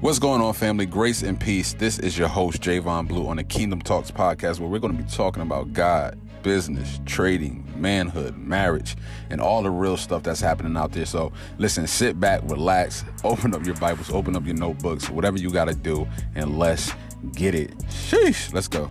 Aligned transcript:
What's 0.00 0.18
going 0.18 0.40
on, 0.40 0.54
family? 0.54 0.86
Grace 0.86 1.22
and 1.22 1.38
peace. 1.38 1.74
This 1.74 1.98
is 1.98 2.16
your 2.16 2.26
host, 2.26 2.62
Javon 2.62 3.06
Blue, 3.06 3.28
on 3.28 3.36
the 3.36 3.44
Kingdom 3.44 3.82
Talks 3.82 4.10
podcast, 4.10 4.58
where 4.58 4.66
we're 4.66 4.78
going 4.78 4.96
to 4.96 5.02
be 5.02 5.06
talking 5.10 5.42
about 5.42 5.74
God, 5.74 6.18
business, 6.42 7.00
trading, 7.04 7.70
manhood, 7.76 8.34
marriage, 8.38 8.96
and 9.28 9.42
all 9.42 9.62
the 9.62 9.68
real 9.68 9.98
stuff 9.98 10.22
that's 10.22 10.40
happening 10.40 10.74
out 10.74 10.92
there. 10.92 11.04
So, 11.04 11.32
listen, 11.58 11.86
sit 11.86 12.18
back, 12.18 12.40
relax, 12.44 13.04
open 13.24 13.54
up 13.54 13.66
your 13.66 13.74
Bibles, 13.74 14.10
open 14.10 14.34
up 14.36 14.46
your 14.46 14.56
notebooks, 14.56 15.10
whatever 15.10 15.36
you 15.36 15.50
got 15.50 15.66
to 15.66 15.74
do, 15.74 16.08
and 16.34 16.58
let's 16.58 16.94
get 17.34 17.54
it. 17.54 17.76
Sheesh, 17.90 18.54
let's 18.54 18.68
go. 18.68 18.90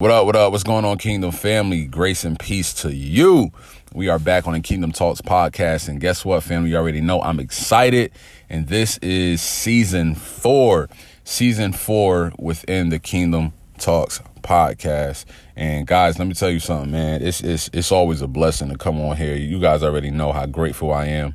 What 0.00 0.12
up, 0.12 0.26
what 0.26 0.36
up? 0.36 0.52
What's 0.52 0.62
going 0.62 0.84
on, 0.84 0.98
Kingdom 0.98 1.32
family? 1.32 1.84
Grace 1.84 2.22
and 2.22 2.38
peace 2.38 2.72
to 2.74 2.94
you. 2.94 3.50
We 3.94 4.08
are 4.08 4.18
back 4.18 4.46
on 4.46 4.52
the 4.52 4.60
Kingdom 4.60 4.92
Talks 4.92 5.22
podcast. 5.22 5.88
And 5.88 5.98
guess 5.98 6.22
what, 6.22 6.42
family? 6.42 6.70
You 6.70 6.76
already 6.76 7.00
know 7.00 7.22
I'm 7.22 7.40
excited. 7.40 8.12
And 8.50 8.68
this 8.68 8.98
is 8.98 9.40
season 9.40 10.14
four, 10.14 10.90
season 11.24 11.72
four 11.72 12.32
within 12.38 12.90
the 12.90 12.98
Kingdom 12.98 13.54
Talks 13.78 14.20
podcast. 14.42 15.24
And 15.56 15.86
guys, 15.86 16.18
let 16.18 16.28
me 16.28 16.34
tell 16.34 16.50
you 16.50 16.60
something, 16.60 16.90
man. 16.90 17.22
It's, 17.22 17.40
it's, 17.40 17.70
it's 17.72 17.90
always 17.90 18.20
a 18.20 18.28
blessing 18.28 18.68
to 18.68 18.76
come 18.76 19.00
on 19.00 19.16
here. 19.16 19.34
You 19.34 19.58
guys 19.58 19.82
already 19.82 20.10
know 20.10 20.32
how 20.32 20.44
grateful 20.44 20.92
I 20.92 21.06
am 21.06 21.34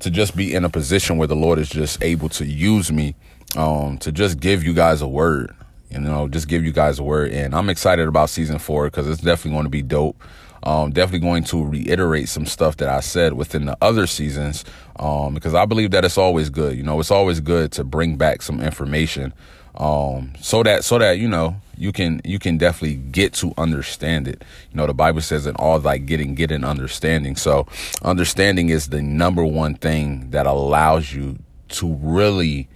to 0.00 0.10
just 0.10 0.36
be 0.36 0.54
in 0.54 0.66
a 0.66 0.68
position 0.68 1.16
where 1.16 1.28
the 1.28 1.34
Lord 1.34 1.58
is 1.58 1.70
just 1.70 2.02
able 2.02 2.28
to 2.30 2.44
use 2.44 2.92
me 2.92 3.14
um, 3.56 3.96
to 3.98 4.12
just 4.12 4.38
give 4.38 4.62
you 4.62 4.74
guys 4.74 5.00
a 5.00 5.08
word 5.08 5.54
you 5.90 6.00
know, 6.00 6.28
just 6.28 6.48
give 6.48 6.64
you 6.64 6.72
guys 6.72 6.98
a 6.98 7.02
word. 7.02 7.32
And 7.32 7.54
I'm 7.54 7.68
excited 7.68 8.08
about 8.08 8.30
season 8.30 8.58
four 8.58 8.86
because 8.86 9.08
it's 9.08 9.20
definitely 9.20 9.52
going 9.52 9.64
to 9.64 9.70
be 9.70 9.82
dope. 9.82 10.20
Um, 10.66 10.90
definitely 10.90 11.20
going 11.20 11.44
to 11.44 11.64
reiterate 11.64 12.28
some 12.28 12.44
stuff 12.44 12.76
that 12.78 12.88
I 12.88 12.98
said 12.98 13.34
within 13.34 13.66
the 13.66 13.78
other 13.80 14.08
seasons 14.08 14.64
um, 14.98 15.32
because 15.32 15.54
I 15.54 15.64
believe 15.64 15.92
that 15.92 16.04
it's 16.04 16.18
always 16.18 16.50
good. 16.50 16.76
You 16.76 16.82
know, 16.82 16.98
it's 16.98 17.12
always 17.12 17.38
good 17.38 17.70
to 17.72 17.84
bring 17.84 18.16
back 18.16 18.42
some 18.42 18.60
information 18.60 19.32
um, 19.78 20.32
so 20.40 20.62
that 20.62 20.84
so 20.84 20.98
that 20.98 21.18
you 21.18 21.28
know 21.28 21.56
you 21.76 21.92
can 21.92 22.20
you 22.24 22.38
can 22.38 22.56
definitely 22.56 22.96
get 22.96 23.34
to 23.34 23.52
understand 23.58 24.26
it. 24.26 24.42
You 24.70 24.76
know, 24.76 24.86
the 24.86 24.94
Bible 24.94 25.20
says 25.20 25.46
in 25.46 25.54
all 25.56 25.78
like 25.78 26.06
getting 26.06 26.34
get 26.34 26.50
an 26.50 26.64
understanding. 26.64 27.36
So 27.36 27.66
understanding 28.02 28.70
is 28.70 28.88
the 28.88 29.02
number 29.02 29.44
one 29.44 29.74
thing 29.74 30.30
that 30.30 30.46
allows 30.46 31.12
you 31.12 31.38
to 31.68 31.94
really 32.00 32.68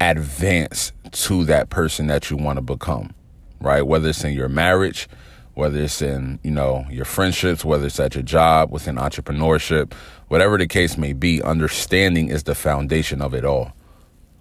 advance 0.00 0.92
to 1.12 1.44
that 1.44 1.70
person 1.70 2.08
that 2.08 2.30
you 2.30 2.36
want 2.36 2.58
to 2.58 2.62
become, 2.62 3.14
right? 3.60 3.82
Whether 3.82 4.10
it's 4.10 4.24
in 4.24 4.34
your 4.34 4.48
marriage, 4.48 5.08
whether 5.54 5.78
it's 5.80 6.02
in, 6.02 6.38
you 6.42 6.50
know, 6.50 6.84
your 6.90 7.04
friendships, 7.04 7.64
whether 7.64 7.86
it's 7.86 8.00
at 8.00 8.14
your 8.14 8.22
job, 8.22 8.70
within 8.70 8.96
entrepreneurship, 8.96 9.92
whatever 10.28 10.58
the 10.58 10.66
case 10.66 10.98
may 10.98 11.12
be, 11.12 11.42
understanding 11.42 12.28
is 12.28 12.42
the 12.44 12.54
foundation 12.54 13.22
of 13.22 13.34
it 13.34 13.44
all, 13.44 13.72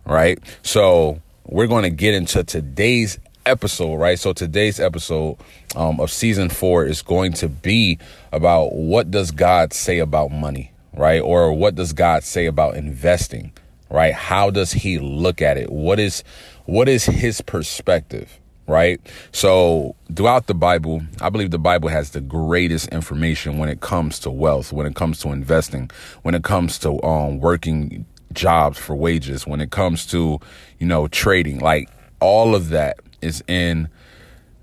right? 0.06 0.40
So 0.62 1.22
we're 1.46 1.68
going 1.68 1.84
to 1.84 1.90
get 1.90 2.14
into 2.14 2.44
today's 2.44 3.20
episode, 3.46 3.96
right? 3.96 4.18
So 4.18 4.34
today's 4.34 4.80
episode 4.80 5.38
um, 5.76 6.00
of 6.00 6.12
season 6.12 6.50
four 6.50 6.86
is 6.86 7.02
going 7.02 7.34
to 7.34 7.50
be 7.50 8.00
about 8.32 8.74
what 8.74 9.12
does 9.12 9.32
God 9.32 9.74
say 9.74 10.00
about 10.00 10.32
money, 10.32 10.72
right? 10.94 11.22
Or 11.22 11.54
what 11.54 11.76
does 11.76 11.94
God 11.94 12.24
say 12.24 12.46
about 12.46 12.76
investing? 12.76 13.52
right? 13.94 14.14
How 14.14 14.50
does 14.50 14.74
he 14.74 14.98
look 15.00 15.42
at 15.42 15.58
it? 15.58 15.72
What 15.72 16.00
is 16.00 16.24
what 16.66 16.90
is 16.90 17.06
his 17.06 17.42
perspective? 17.42 18.40
Right. 18.66 19.02
So 19.34 19.96
throughout 20.16 20.48
the 20.48 20.54
Bible, 20.54 21.02
I 21.20 21.30
believe 21.30 21.52
the 21.52 21.60
Bible 21.60 21.90
has 21.90 22.12
the 22.12 22.22
greatest 22.22 22.88
information 22.90 23.58
when 23.58 23.68
it 23.68 23.82
comes 23.82 24.20
to 24.20 24.32
wealth, 24.32 24.72
when 24.72 24.86
it 24.86 24.96
comes 24.96 25.20
to 25.20 25.30
investing, 25.30 25.92
when 26.22 26.34
it 26.34 26.44
comes 26.46 26.80
to 26.80 27.04
um, 27.04 27.40
working 27.40 28.06
jobs 28.32 28.78
for 28.78 28.96
wages, 28.96 29.46
when 29.46 29.60
it 29.60 29.72
comes 29.72 30.06
to, 30.08 30.40
you 30.80 30.88
know, 30.88 31.10
trading, 31.10 31.60
like 31.60 31.90
all 32.22 32.56
of 32.56 32.70
that 32.70 33.00
is 33.22 33.44
in 33.48 33.90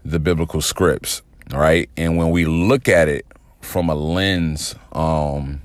the 0.02 0.18
biblical 0.18 0.62
scripts. 0.62 1.20
Right. 1.52 1.90
And 1.96 2.16
when 2.16 2.30
we 2.30 2.46
look 2.46 2.88
at 2.88 3.06
it 3.08 3.26
from 3.60 3.90
a 3.90 3.94
lens 3.94 4.74
um, 4.92 5.60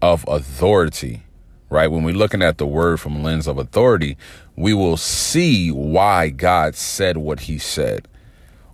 of 0.00 0.24
authority, 0.26 1.22
right? 1.72 1.90
When 1.90 2.04
we're 2.04 2.14
looking 2.14 2.42
at 2.42 2.58
the 2.58 2.66
word 2.66 3.00
from 3.00 3.22
lens 3.22 3.48
of 3.48 3.56
authority, 3.56 4.18
we 4.56 4.74
will 4.74 4.98
see 4.98 5.70
why 5.70 6.28
God 6.28 6.74
said 6.74 7.16
what 7.16 7.40
he 7.40 7.56
said 7.58 8.06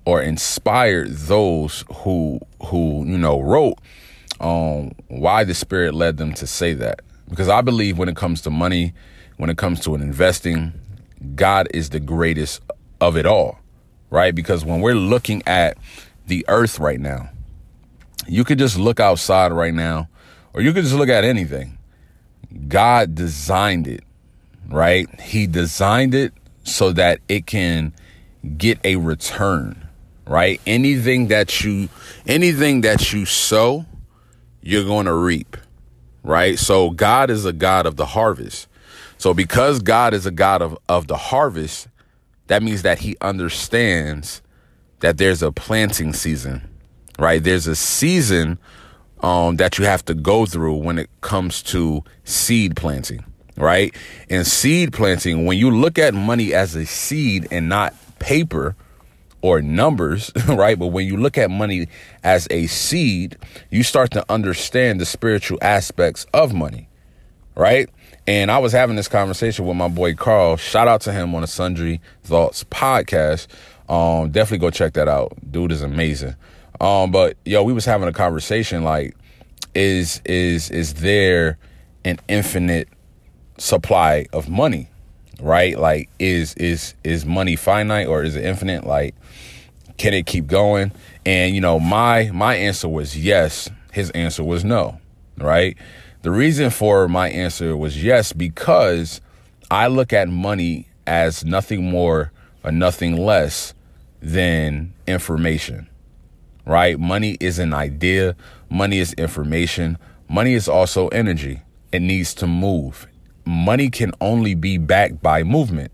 or 0.04 0.20
inspired 0.20 1.12
those 1.12 1.84
who 1.94 2.40
who, 2.66 3.04
you 3.06 3.16
know, 3.16 3.40
wrote 3.40 3.78
um 4.40 4.92
why 5.06 5.44
the 5.44 5.54
spirit 5.54 5.94
led 5.94 6.16
them 6.16 6.34
to 6.34 6.46
say 6.46 6.74
that. 6.74 7.00
Because 7.30 7.48
I 7.48 7.60
believe 7.60 7.98
when 7.98 8.08
it 8.08 8.16
comes 8.16 8.40
to 8.42 8.50
money, 8.50 8.94
when 9.36 9.48
it 9.48 9.56
comes 9.56 9.78
to 9.80 9.94
an 9.94 10.02
investing, 10.02 10.72
God 11.36 11.68
is 11.72 11.90
the 11.90 12.00
greatest 12.00 12.60
of 13.00 13.16
it 13.16 13.26
all, 13.26 13.60
right? 14.10 14.34
Because 14.34 14.64
when 14.64 14.80
we're 14.80 14.94
looking 14.94 15.42
at 15.46 15.78
the 16.26 16.44
earth 16.48 16.80
right 16.80 16.98
now, 16.98 17.30
you 18.26 18.42
could 18.42 18.58
just 18.58 18.76
look 18.76 18.98
outside 18.98 19.52
right 19.52 19.74
now, 19.74 20.08
or 20.52 20.62
you 20.62 20.72
could 20.72 20.82
just 20.82 20.96
look 20.96 21.08
at 21.08 21.22
anything 21.22 21.77
God 22.68 23.14
designed 23.14 23.86
it, 23.86 24.04
right? 24.68 25.08
He 25.20 25.46
designed 25.46 26.14
it 26.14 26.32
so 26.64 26.92
that 26.92 27.20
it 27.28 27.46
can 27.46 27.92
get 28.56 28.78
a 28.84 28.96
return, 28.96 29.88
right? 30.26 30.60
Anything 30.66 31.28
that 31.28 31.62
you 31.62 31.88
anything 32.26 32.82
that 32.82 33.12
you 33.12 33.26
sow, 33.26 33.86
you're 34.62 34.84
going 34.84 35.06
to 35.06 35.14
reap, 35.14 35.56
right? 36.22 36.58
So 36.58 36.90
God 36.90 37.30
is 37.30 37.44
a 37.44 37.52
God 37.52 37.86
of 37.86 37.96
the 37.96 38.06
harvest. 38.06 38.68
So 39.18 39.34
because 39.34 39.80
God 39.80 40.14
is 40.14 40.26
a 40.26 40.30
God 40.30 40.62
of, 40.62 40.78
of 40.88 41.08
the 41.08 41.16
harvest, 41.16 41.88
that 42.46 42.62
means 42.62 42.82
that 42.82 43.00
he 43.00 43.16
understands 43.20 44.42
that 45.00 45.18
there's 45.18 45.42
a 45.42 45.52
planting 45.52 46.12
season, 46.12 46.68
right? 47.18 47.42
There's 47.42 47.66
a 47.66 47.76
season 47.76 48.58
um, 49.20 49.56
that 49.56 49.78
you 49.78 49.84
have 49.84 50.04
to 50.06 50.14
go 50.14 50.46
through 50.46 50.76
when 50.76 50.98
it 50.98 51.10
comes 51.20 51.62
to 51.64 52.04
seed 52.24 52.76
planting, 52.76 53.24
right? 53.56 53.94
And 54.30 54.46
seed 54.46 54.92
planting, 54.92 55.44
when 55.44 55.58
you 55.58 55.70
look 55.70 55.98
at 55.98 56.14
money 56.14 56.54
as 56.54 56.74
a 56.74 56.86
seed 56.86 57.48
and 57.50 57.68
not 57.68 57.94
paper 58.18 58.76
or 59.42 59.62
numbers, 59.62 60.32
right? 60.48 60.78
But 60.78 60.88
when 60.88 61.06
you 61.06 61.16
look 61.16 61.38
at 61.38 61.50
money 61.50 61.88
as 62.22 62.46
a 62.50 62.66
seed, 62.66 63.36
you 63.70 63.82
start 63.82 64.10
to 64.12 64.24
understand 64.28 65.00
the 65.00 65.06
spiritual 65.06 65.58
aspects 65.62 66.26
of 66.32 66.54
money, 66.54 66.88
right? 67.54 67.88
And 68.26 68.50
I 68.50 68.58
was 68.58 68.72
having 68.72 68.96
this 68.96 69.08
conversation 69.08 69.64
with 69.64 69.76
my 69.76 69.88
boy 69.88 70.14
Carl. 70.14 70.56
Shout 70.58 70.86
out 70.86 71.00
to 71.02 71.12
him 71.12 71.34
on 71.34 71.40
the 71.40 71.46
Sundry 71.46 72.00
Thoughts 72.24 72.62
podcast. 72.64 73.46
Um, 73.88 74.30
definitely 74.30 74.58
go 74.58 74.70
check 74.70 74.92
that 74.94 75.08
out. 75.08 75.32
Dude 75.50 75.72
is 75.72 75.82
amazing. 75.82 76.36
Um, 76.80 77.10
but 77.10 77.36
yo, 77.44 77.62
we 77.62 77.72
was 77.72 77.84
having 77.84 78.08
a 78.08 78.12
conversation 78.12 78.84
like, 78.84 79.16
is 79.74 80.20
is 80.24 80.70
is 80.70 80.94
there 80.94 81.58
an 82.04 82.18
infinite 82.28 82.88
supply 83.58 84.26
of 84.32 84.48
money? 84.48 84.88
Right? 85.40 85.78
Like, 85.78 86.08
is 86.18 86.54
is 86.54 86.94
is 87.04 87.24
money 87.26 87.56
finite 87.56 88.06
or 88.06 88.22
is 88.22 88.36
it 88.36 88.44
infinite? 88.44 88.84
Like, 88.86 89.14
can 89.96 90.14
it 90.14 90.26
keep 90.26 90.46
going? 90.46 90.92
And 91.26 91.54
you 91.54 91.60
know, 91.60 91.80
my 91.80 92.30
my 92.32 92.54
answer 92.54 92.88
was 92.88 93.16
yes. 93.16 93.70
His 93.92 94.10
answer 94.10 94.44
was 94.44 94.64
no. 94.64 95.00
Right? 95.36 95.76
The 96.22 96.30
reason 96.30 96.70
for 96.70 97.08
my 97.08 97.30
answer 97.30 97.76
was 97.76 98.02
yes 98.02 98.32
because 98.32 99.20
I 99.70 99.86
look 99.88 100.12
at 100.12 100.28
money 100.28 100.88
as 101.06 101.44
nothing 101.44 101.90
more 101.90 102.32
or 102.64 102.72
nothing 102.72 103.16
less 103.16 103.74
than 104.20 104.92
information 105.06 105.88
right? 106.68 107.00
Money 107.00 107.38
is 107.40 107.58
an 107.58 107.72
idea, 107.72 108.36
money 108.70 108.98
is 108.98 109.14
information, 109.14 109.98
money 110.28 110.52
is 110.52 110.68
also 110.68 111.08
energy. 111.08 111.62
It 111.90 112.02
needs 112.02 112.34
to 112.34 112.46
move. 112.46 113.08
Money 113.46 113.88
can 113.88 114.12
only 114.20 114.54
be 114.54 114.76
backed 114.76 115.22
by 115.22 115.42
movement, 115.42 115.90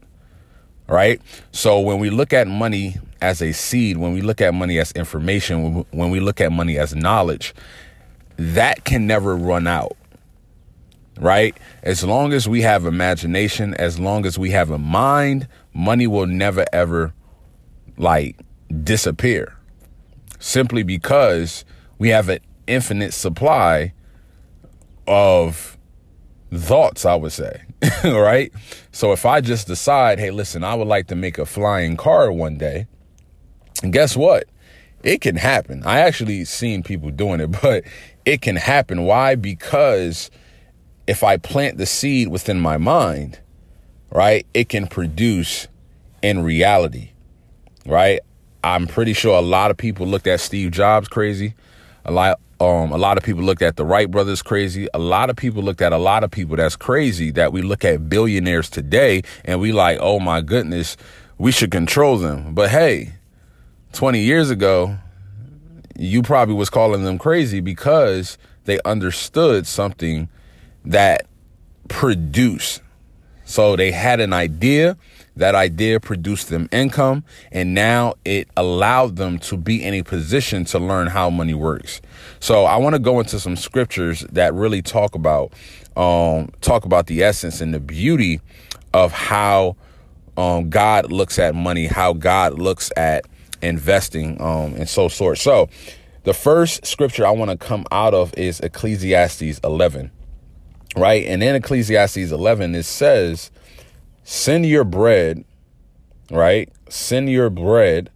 right? 0.89 1.23
So 1.53 1.79
when 1.79 2.01
we 2.01 2.11
look 2.11 2.33
at 2.33 2.49
money 2.49 2.97
as 3.23 3.41
a 3.41 3.53
seed, 3.53 3.97
when 3.97 4.13
we 4.13 4.21
look 4.21 4.41
at 4.41 4.53
money 4.53 4.79
as 4.81 4.91
information, 4.93 5.87
when 5.93 6.11
we 6.11 6.19
look 6.19 6.41
at 6.41 6.51
money 6.51 6.77
as 6.77 6.95
knowledge, 6.95 7.55
that 8.37 8.85
can 8.85 9.07
never 9.07 9.37
run 9.37 9.69
out. 9.69 9.97
Right? 11.17 11.57
As 11.85 12.03
long 12.03 12.33
as 12.33 12.49
we 12.49 12.63
have 12.63 12.87
imagination, 12.87 13.73
as 13.75 14.01
long 14.01 14.27
as 14.27 14.37
we 14.37 14.51
have 14.51 14.73
a 14.73 14.79
mind, 14.79 15.47
money 15.73 16.09
will 16.09 16.27
never 16.27 16.65
ever 16.73 17.15
like 17.97 18.41
disappear 18.83 19.57
simply 20.45 20.83
because 20.83 21.65
we 21.99 22.11
have 22.11 22.29
an 22.29 22.39
infinite 22.67 23.15
supply 23.15 23.95
of 25.07 25.79
thoughts, 26.53 27.07
I 27.07 27.15
would 27.15 27.33
say. 27.33 27.63
right? 28.05 28.53
So 28.93 29.13
if 29.13 29.25
I 29.25 29.41
just 29.41 29.67
decide, 29.67 30.19
hey, 30.19 30.31
listen, 30.31 30.63
I 30.63 30.75
would 30.75 30.87
like 30.87 31.07
to 31.09 31.17
make 31.17 31.39
a 31.39 31.47
flying 31.47 31.97
car 31.97 32.31
one 32.31 32.59
day, 32.59 32.87
and 33.83 33.91
guess 33.93 34.17
what? 34.17 34.45
It 35.03 35.23
can 35.23 35.37
happen. 35.37 35.83
I 35.85 36.01
actually 36.01 36.45
seen 36.45 36.83
people 36.83 37.11
doing 37.11 37.41
it, 37.41 37.47
but 37.63 37.85
it 38.27 38.43
can 38.43 38.57
happen. 38.57 39.05
Why? 39.05 39.37
Because 39.37 40.31
if 41.07 41.25
I 41.25 41.39
plant 41.39 41.79
the 41.79 41.87
seed 41.87 42.29
within 42.29 42.61
my 42.61 42.77
mind, 42.77 43.41
right, 44.11 44.47
it 44.53 44.69
can 44.69 44.89
produce 44.89 45.69
in 46.23 46.43
reality, 46.43 47.13
right? 47.87 48.21
I'm 48.65 48.87
pretty 48.87 49.13
sure 49.13 49.37
a 49.37 49.43
lot 49.43 49.71
of 49.71 49.77
people 49.77 50.07
looked 50.07 50.27
at 50.27 50.41
Steve 50.41 50.71
Jobs 50.71 51.07
crazy. 51.07 51.53
A 52.07 52.11
lot, 52.11 52.41
um, 52.61 52.93
a 52.93 52.97
lot 52.97 53.19
of 53.19 53.23
people 53.23 53.43
looked 53.43 53.61
at 53.61 53.77
the 53.77 53.85
Wright 53.85 54.11
brothers 54.11 54.41
crazy. 54.41 54.89
A 54.95 54.99
lot 54.99 55.29
of 55.29 55.37
people 55.37 55.63
looked 55.63 55.83
at 55.83 55.93
a 55.93 55.99
lot 55.99 56.25
of 56.25 56.31
people 56.31 56.57
that's 56.57 56.75
crazy 56.75 57.31
that 57.33 57.53
we 57.53 57.61
look 57.61 57.85
at 57.85 58.09
billionaires 58.09 58.71
today 58.71 59.21
and 59.45 59.61
we 59.61 59.73
like, 59.73 59.99
oh 60.01 60.19
my 60.19 60.41
goodness, 60.41 60.97
we 61.37 61.53
should 61.53 61.71
control 61.71 62.17
them. 62.17 62.55
But 62.55 62.71
hey, 62.71 63.13
20 63.93 64.21
years 64.21 64.49
ago, 64.49 64.97
you 65.95 66.23
probably 66.23 66.55
was 66.55 66.71
calling 66.71 67.05
them 67.05 67.19
crazy 67.19 67.61
because 67.61 68.39
they 68.65 68.79
understood 68.87 69.67
something 69.67 70.31
that 70.87 71.27
produced. 71.89 72.81
So 73.55 73.77
they 73.77 73.93
had 73.93 74.19
an 74.19 74.33
idea 74.33 74.97
that 75.37 75.55
idea 75.55 76.01
produced 76.01 76.49
them 76.49 76.69
income, 76.73 77.23
and 77.53 77.73
now 77.73 78.15
it 78.25 78.49
allowed 78.57 79.15
them 79.15 79.39
to 79.39 79.57
be 79.57 79.81
in 79.81 79.95
a 79.95 80.03
position 80.03 80.65
to 80.65 80.81
learn 80.81 81.07
how 81.07 81.31
money 81.31 81.55
works. 81.55 82.01
So 82.41 82.65
I 82.65 82.79
want 82.79 82.97
to 82.97 82.99
go 82.99 83.21
into 83.21 83.39
some 83.39 83.55
scriptures 83.55 84.27
that 84.33 84.53
really 84.55 84.83
talk 84.83 85.15
about 85.15 85.53
um, 85.97 86.51
talk 86.63 86.85
about 86.85 87.07
the 87.07 87.23
essence 87.23 87.61
and 87.61 87.73
the 87.73 87.79
beauty 87.79 88.41
of 88.93 89.13
how 89.13 89.77
um, 90.37 90.69
God 90.69 91.13
looks 91.13 91.39
at 91.39 91.55
money, 91.55 91.87
how 91.87 92.13
God 92.13 92.59
looks 92.59 92.91
at 92.97 93.25
investing, 93.63 94.41
um, 94.41 94.75
and 94.75 94.89
so 94.89 95.09
forth. 95.09 95.39
So 95.39 95.69
the 96.25 96.35
first 96.35 96.85
scripture 96.85 97.25
I 97.25 97.31
want 97.31 97.53
to 97.53 97.57
come 97.57 97.87
out 97.93 98.15
of 98.15 98.35
is 98.37 98.59
Ecclesiastes 98.59 99.61
11, 99.63 100.11
right? 100.97 101.27
And 101.27 101.43
in 101.43 101.55
Ecclesiastes 101.55 102.17
11, 102.17 102.75
it 102.75 102.85
says, 102.85 103.51
Send 104.23 104.67
your 104.67 104.85
bread, 104.85 105.45
right? 106.31 106.69
Send 106.89 107.31
your 107.31 107.51
bread 107.51 108.11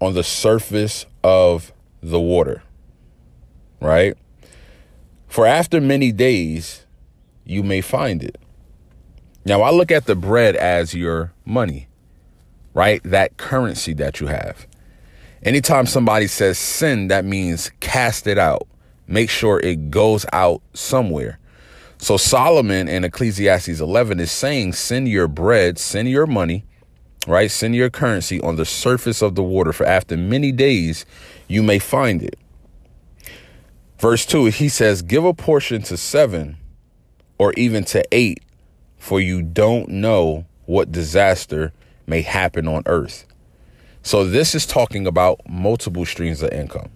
on 0.00 0.14
the 0.14 0.24
surface 0.24 1.06
of 1.22 1.72
the 2.02 2.20
water, 2.20 2.62
right? 3.80 4.16
For 5.28 5.46
after 5.46 5.80
many 5.80 6.12
days, 6.12 6.86
you 7.44 7.62
may 7.62 7.80
find 7.80 8.22
it. 8.22 8.38
Now, 9.44 9.62
I 9.62 9.70
look 9.70 9.90
at 9.90 10.06
the 10.06 10.14
bread 10.14 10.56
as 10.56 10.94
your 10.94 11.32
money, 11.44 11.88
right? 12.74 13.02
That 13.04 13.36
currency 13.36 13.92
that 13.94 14.20
you 14.20 14.28
have. 14.28 14.66
Anytime 15.42 15.86
somebody 15.86 16.26
says 16.26 16.58
send, 16.58 17.10
that 17.10 17.24
means 17.24 17.70
cast 17.80 18.26
it 18.26 18.38
out. 18.38 18.68
Make 19.06 19.30
sure 19.30 19.58
it 19.58 19.90
goes 19.90 20.26
out 20.32 20.62
somewhere. 20.74 21.39
So 22.00 22.16
Solomon 22.16 22.88
in 22.88 23.04
Ecclesiastes 23.04 23.78
11 23.78 24.20
is 24.20 24.32
saying, 24.32 24.72
send 24.72 25.06
your 25.06 25.28
bread, 25.28 25.78
send 25.78 26.08
your 26.08 26.26
money, 26.26 26.64
right? 27.26 27.50
Send 27.50 27.76
your 27.76 27.90
currency 27.90 28.40
on 28.40 28.56
the 28.56 28.64
surface 28.64 29.20
of 29.20 29.34
the 29.34 29.42
water, 29.42 29.74
for 29.74 29.84
after 29.84 30.16
many 30.16 30.50
days 30.50 31.04
you 31.46 31.62
may 31.62 31.78
find 31.78 32.22
it. 32.22 32.38
Verse 33.98 34.24
2, 34.24 34.46
he 34.46 34.70
says, 34.70 35.02
Give 35.02 35.26
a 35.26 35.34
portion 35.34 35.82
to 35.82 35.98
seven 35.98 36.56
or 37.36 37.52
even 37.58 37.84
to 37.84 38.02
eight, 38.12 38.42
for 38.96 39.20
you 39.20 39.42
don't 39.42 39.90
know 39.90 40.46
what 40.64 40.90
disaster 40.90 41.70
may 42.06 42.22
happen 42.22 42.66
on 42.66 42.82
earth. 42.86 43.26
So 44.02 44.24
this 44.24 44.54
is 44.54 44.64
talking 44.64 45.06
about 45.06 45.42
multiple 45.46 46.06
streams 46.06 46.42
of 46.42 46.50
income. 46.50 46.88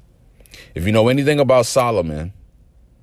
If 0.75 0.87
you 0.87 0.93
know 0.93 1.09
anything 1.09 1.41
about 1.41 1.67
Solomon, 1.67 2.33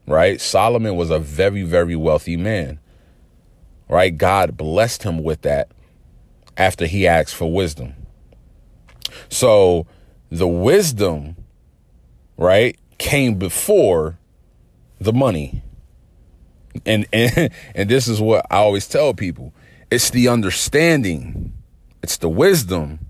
right? 0.08 0.40
Solomon 0.42 0.96
was 0.96 1.10
a 1.10 1.20
very, 1.20 1.64
very 1.64 1.96
wealthy 1.96 2.38
man, 2.38 2.80
right? 3.88 4.16
God 4.16 4.58
blessed 4.58 5.04
him 5.04 5.24
with 5.24 5.42
that 5.44 5.70
after 6.58 6.86
he 6.86 7.08
asked 7.08 7.36
for 7.36 7.52
wisdom. 7.52 7.94
So 9.30 9.88
the 10.30 10.48
wisdom, 10.48 11.36
right, 12.38 12.78
came 12.98 13.36
before 13.36 14.18
the 15.00 15.14
money. 15.14 15.64
And, 16.86 17.06
and 17.14 17.52
and 17.76 17.90
this 17.90 18.08
is 18.08 18.22
what 18.22 18.46
I 18.50 18.58
always 18.58 18.88
tell 18.88 19.14
people. 19.14 19.54
It's 19.90 20.10
the 20.10 20.28
understanding. 20.30 21.54
It's 22.02 22.18
the 22.18 22.30
wisdom. 22.30 23.08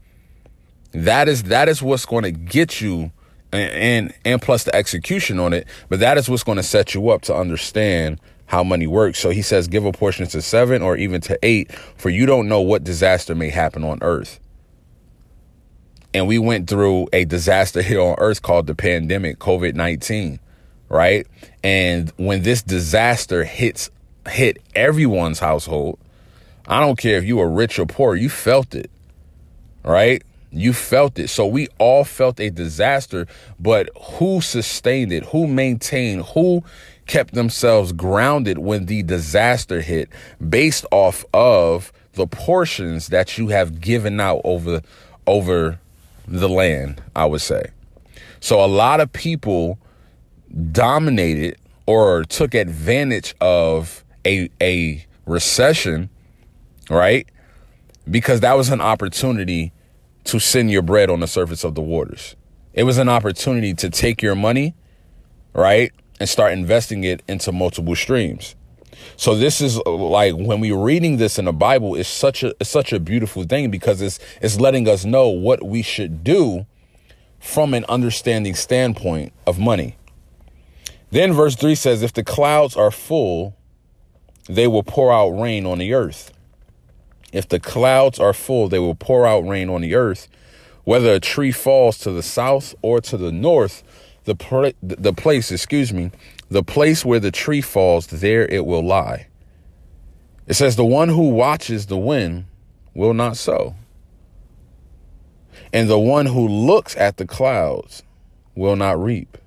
That 0.93 1.29
is 1.29 1.43
that 1.43 1.69
is 1.69 1.81
what's 1.81 2.05
going 2.05 2.23
to 2.23 2.31
get 2.31 2.81
you 2.81 3.11
and, 3.51 4.13
and 4.25 4.41
plus 4.41 4.63
the 4.63 4.75
execution 4.75 5.39
on 5.39 5.53
it. 5.53 5.67
But 5.89 5.99
that 5.99 6.17
is 6.17 6.29
what's 6.29 6.43
going 6.43 6.57
to 6.57 6.63
set 6.63 6.93
you 6.93 7.09
up 7.09 7.21
to 7.23 7.35
understand 7.35 8.19
how 8.45 8.63
money 8.63 8.87
works. 8.87 9.19
So 9.19 9.29
he 9.29 9.41
says, 9.41 9.67
give 9.67 9.85
a 9.85 9.91
portion 9.91 10.27
to 10.27 10.41
seven 10.41 10.81
or 10.81 10.97
even 10.97 11.21
to 11.21 11.39
eight, 11.41 11.71
for 11.71 12.09
you 12.09 12.25
don't 12.25 12.49
know 12.49 12.61
what 12.61 12.83
disaster 12.83 13.33
may 13.33 13.49
happen 13.49 13.83
on 13.83 13.99
earth. 14.01 14.39
And 16.13 16.27
we 16.27 16.37
went 16.37 16.69
through 16.69 17.07
a 17.13 17.23
disaster 17.23 17.81
here 17.81 18.01
on 18.01 18.15
earth 18.17 18.41
called 18.41 18.67
the 18.67 18.75
pandemic, 18.75 19.39
COVID 19.39 19.75
19, 19.75 20.39
right? 20.89 21.25
And 21.63 22.11
when 22.17 22.43
this 22.43 22.61
disaster 22.61 23.45
hits, 23.45 23.89
hit 24.27 24.57
everyone's 24.75 25.39
household, 25.39 25.97
I 26.67 26.81
don't 26.81 26.97
care 26.97 27.17
if 27.17 27.23
you 27.23 27.37
were 27.37 27.49
rich 27.49 27.79
or 27.79 27.85
poor, 27.85 28.15
you 28.15 28.29
felt 28.29 28.75
it, 28.75 28.91
right? 29.83 30.21
You 30.51 30.73
felt 30.73 31.17
it. 31.17 31.29
So 31.29 31.45
we 31.47 31.67
all 31.77 32.03
felt 32.03 32.39
a 32.39 32.49
disaster, 32.49 33.25
but 33.59 33.89
who 33.99 34.41
sustained 34.41 35.13
it? 35.13 35.25
Who 35.25 35.47
maintained? 35.47 36.25
Who 36.33 36.63
kept 37.07 37.33
themselves 37.33 37.93
grounded 37.93 38.57
when 38.57 38.85
the 38.85 39.03
disaster 39.03 39.81
hit 39.81 40.09
based 40.49 40.85
off 40.91 41.25
of 41.33 41.91
the 42.13 42.27
portions 42.27 43.07
that 43.07 43.37
you 43.37 43.47
have 43.47 43.79
given 43.79 44.19
out 44.19 44.41
over 44.43 44.81
over 45.25 45.79
the 46.27 46.49
land, 46.49 47.01
I 47.15 47.25
would 47.25 47.41
say. 47.41 47.71
So 48.39 48.63
a 48.63 48.67
lot 48.67 48.99
of 48.99 49.11
people 49.13 49.79
dominated 50.71 51.57
or 51.85 52.23
took 52.23 52.53
advantage 52.53 53.35
of 53.39 54.03
a 54.25 54.49
a 54.61 55.05
recession, 55.25 56.09
right? 56.89 57.27
Because 58.09 58.41
that 58.41 58.53
was 58.57 58.69
an 58.69 58.81
opportunity 58.81 59.71
to 60.25 60.39
send 60.39 60.71
your 60.71 60.81
bread 60.81 61.09
on 61.09 61.19
the 61.19 61.27
surface 61.27 61.63
of 61.63 61.75
the 61.75 61.81
waters. 61.81 62.35
It 62.73 62.83
was 62.83 62.97
an 62.97 63.09
opportunity 63.09 63.73
to 63.75 63.89
take 63.89 64.21
your 64.21 64.35
money, 64.35 64.75
right, 65.53 65.91
and 66.19 66.29
start 66.29 66.53
investing 66.53 67.03
it 67.03 67.23
into 67.27 67.51
multiple 67.51 67.95
streams. 67.95 68.55
So 69.17 69.35
this 69.35 69.61
is 69.61 69.79
uh, 69.85 69.91
like 69.91 70.35
when 70.35 70.59
we're 70.59 70.77
reading 70.77 71.17
this 71.17 71.39
in 71.39 71.45
the 71.45 71.53
Bible, 71.53 71.95
it's 71.95 72.09
such 72.09 72.43
a 72.43 72.53
it's 72.59 72.69
such 72.69 72.93
a 72.93 72.99
beautiful 72.99 73.43
thing 73.43 73.71
because 73.71 74.01
it's 74.01 74.19
it's 74.41 74.59
letting 74.59 74.87
us 74.87 75.05
know 75.05 75.29
what 75.29 75.63
we 75.63 75.81
should 75.81 76.23
do 76.23 76.65
from 77.39 77.73
an 77.73 77.83
understanding 77.89 78.55
standpoint 78.55 79.33
of 79.47 79.59
money. 79.59 79.97
Then 81.09 81.33
verse 81.33 81.55
3 81.55 81.75
says, 81.75 82.03
If 82.03 82.13
the 82.13 82.23
clouds 82.23 82.77
are 82.77 82.91
full, 82.91 83.57
they 84.47 84.67
will 84.67 84.83
pour 84.83 85.11
out 85.11 85.29
rain 85.29 85.65
on 85.65 85.79
the 85.79 85.93
earth. 85.93 86.31
If 87.31 87.47
the 87.47 87.59
clouds 87.59 88.19
are 88.19 88.33
full, 88.33 88.67
they 88.67 88.79
will 88.79 88.95
pour 88.95 89.25
out 89.25 89.47
rain 89.47 89.69
on 89.69 89.81
the 89.81 89.95
earth. 89.95 90.27
Whether 90.83 91.13
a 91.13 91.19
tree 91.19 91.51
falls 91.51 91.97
to 91.99 92.11
the 92.11 92.23
south 92.23 92.75
or 92.81 92.99
to 93.01 93.17
the 93.17 93.31
north, 93.31 93.83
the, 94.25 94.35
the 94.81 95.13
place, 95.13 95.51
excuse 95.51 95.93
me, 95.93 96.11
the 96.49 96.63
place 96.63 97.05
where 97.05 97.19
the 97.19 97.31
tree 97.31 97.61
falls, 97.61 98.07
there 98.07 98.45
it 98.45 98.65
will 98.65 98.83
lie. 98.83 99.27
It 100.47 100.55
says, 100.55 100.75
The 100.75 100.85
one 100.85 101.09
who 101.09 101.29
watches 101.29 101.85
the 101.85 101.97
wind 101.97 102.45
will 102.93 103.13
not 103.13 103.37
sow, 103.37 103.75
and 105.71 105.89
the 105.89 105.99
one 105.99 106.25
who 106.25 106.47
looks 106.47 106.97
at 106.97 107.17
the 107.17 107.25
clouds 107.25 108.03
will 108.55 108.75
not 108.75 109.01
reap. 109.01 109.37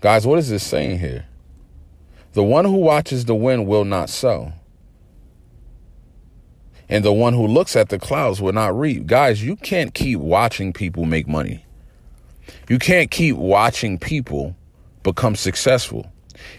Guys, 0.00 0.26
what 0.26 0.38
is 0.38 0.48
this 0.50 0.66
saying 0.66 0.98
here? 0.98 1.26
The 2.32 2.42
one 2.42 2.64
who 2.64 2.76
watches 2.76 3.24
the 3.24 3.34
wind 3.34 3.66
will 3.66 3.84
not 3.84 4.10
sow 4.10 4.52
and 6.88 7.04
the 7.04 7.12
one 7.12 7.34
who 7.34 7.46
looks 7.46 7.76
at 7.76 7.88
the 7.88 7.98
clouds 7.98 8.40
will 8.40 8.52
not 8.52 8.78
reap. 8.78 9.06
Guys, 9.06 9.42
you 9.42 9.56
can't 9.56 9.92
keep 9.94 10.20
watching 10.20 10.72
people 10.72 11.04
make 11.04 11.26
money. 11.26 11.64
You 12.68 12.78
can't 12.78 13.10
keep 13.10 13.36
watching 13.36 13.98
people 13.98 14.56
become 15.02 15.36
successful. 15.36 16.10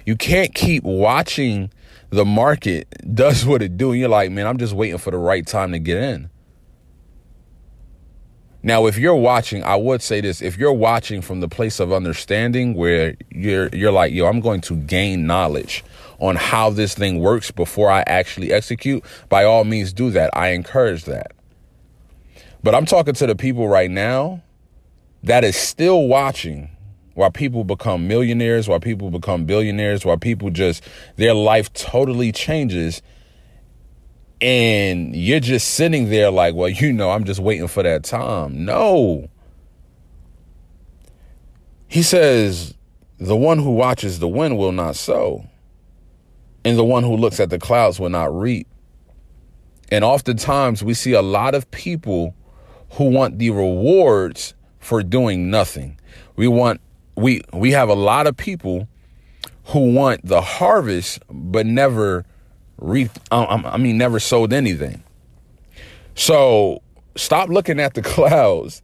You 0.06 0.16
can't 0.16 0.54
keep 0.54 0.84
watching 0.84 1.72
the 2.10 2.26
market 2.26 2.88
does 3.14 3.46
what 3.46 3.62
it 3.62 3.78
do. 3.78 3.92
And 3.92 4.00
you're 4.00 4.10
like, 4.10 4.32
man, 4.32 4.48
I'm 4.48 4.58
just 4.58 4.74
waiting 4.74 4.98
for 4.98 5.12
the 5.12 5.18
right 5.18 5.46
time 5.46 5.72
to 5.72 5.80
get 5.80 5.98
in. 5.98 6.30
Now, 8.64 8.88
if 8.88 8.98
you're 8.98 9.16
watching, 9.16 9.64
I 9.64 9.76
would 9.76 10.02
say 10.02 10.20
this: 10.20 10.42
if 10.42 10.58
you're 10.58 10.74
watching 10.74 11.22
from 11.22 11.40
the 11.40 11.48
place 11.48 11.80
of 11.80 11.94
understanding, 11.94 12.74
where 12.74 13.16
you're 13.30 13.70
you're 13.70 13.92
like, 13.94 14.12
yo, 14.12 14.26
I'm 14.26 14.42
going 14.42 14.60
to 14.62 14.76
gain 14.76 15.26
knowledge 15.26 15.86
on 16.20 16.36
how 16.36 16.70
this 16.70 16.96
thing 16.96 17.20
works 17.20 17.52
before 17.52 17.90
I 17.92 18.04
actually 18.08 18.52
execute, 18.52 19.04
by 19.30 19.44
all 19.44 19.64
means 19.64 19.94
do 19.94 20.10
that. 20.12 20.30
I 20.36 20.50
encourage 20.50 21.06
that. 21.06 21.32
But 22.64 22.76
I'm 22.76 22.86
talking 22.86 23.14
to 23.14 23.28
the 23.28 23.36
people 23.36 23.68
right 23.68 23.90
now 23.90 24.42
that 25.24 25.44
is 25.44 25.56
still 25.56 26.08
watching 26.08 26.70
why 27.14 27.30
people 27.30 27.64
become 27.64 28.08
millionaires, 28.08 28.68
why 28.68 28.78
people 28.78 29.10
become 29.10 29.46
billionaires, 29.46 30.06
why 30.06 30.16
people 30.16 30.50
just, 30.50 30.84
their 31.16 31.34
life 31.34 31.72
totally 31.74 32.32
changes. 32.32 33.02
And 34.40 35.16
you're 35.16 35.40
just 35.40 35.70
sitting 35.70 36.10
there 36.10 36.30
like, 36.30 36.54
well, 36.54 36.70
you 36.70 36.94
know, 36.94 37.10
I'm 37.10 37.24
just 37.24 37.40
waiting 37.40 37.68
for 37.68 37.82
that 37.82 38.04
time. 38.04 38.66
No. 38.66 39.30
He 41.88 42.04
says, 42.04 42.76
the 43.18 43.36
one 43.36 43.58
who 43.58 43.72
watches 43.72 44.20
the 44.20 44.28
wind 44.28 44.58
will 44.58 44.72
not 44.72 44.96
sow, 44.96 45.48
and 46.64 46.78
the 46.78 46.84
one 46.84 47.04
who 47.04 47.16
looks 47.16 47.40
at 47.40 47.50
the 47.50 47.60
clouds 47.60 48.00
will 48.00 48.10
not 48.10 48.36
reap. 48.36 48.68
And 49.90 50.04
oftentimes 50.04 50.84
we 50.84 50.94
see 50.94 51.14
a 51.14 51.22
lot 51.22 51.56
of 51.56 51.70
people 51.72 52.36
who 52.92 53.10
want 53.10 53.40
the 53.40 53.50
rewards 53.52 54.54
for 54.80 55.04
doing 55.04 55.50
nothing. 55.50 56.00
We 56.36 56.48
want 56.48 56.82
we 57.16 57.42
we 57.54 57.72
have 57.72 57.90
a 57.90 57.94
lot 57.94 58.28
of 58.28 58.38
people 58.38 58.88
who 59.66 59.94
want 59.94 60.26
the 60.26 60.42
harvest 60.42 61.20
but 61.30 61.66
never 61.66 62.26
reap 62.78 63.12
um, 63.32 63.48
um, 63.50 63.66
I 63.66 63.78
mean 63.78 63.98
never 63.98 64.20
sowed 64.20 64.54
anything. 64.54 65.04
So 66.16 66.82
stop 67.16 67.50
looking 67.50 67.80
at 67.80 67.94
the 67.94 68.02
clouds, 68.16 68.82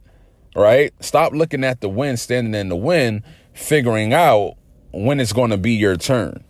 right? 0.54 0.92
Stop 1.00 1.32
looking 1.32 1.64
at 1.64 1.80
the 1.80 1.88
wind 1.88 2.18
standing 2.18 2.54
in 2.54 2.68
the 2.68 2.76
wind, 2.76 3.22
figuring 3.52 4.12
out 4.12 4.54
when 4.92 5.20
it's 5.20 5.32
going 5.32 5.50
to 5.50 5.58
be 5.58 5.72
your 5.72 5.96
turn. 5.96 6.44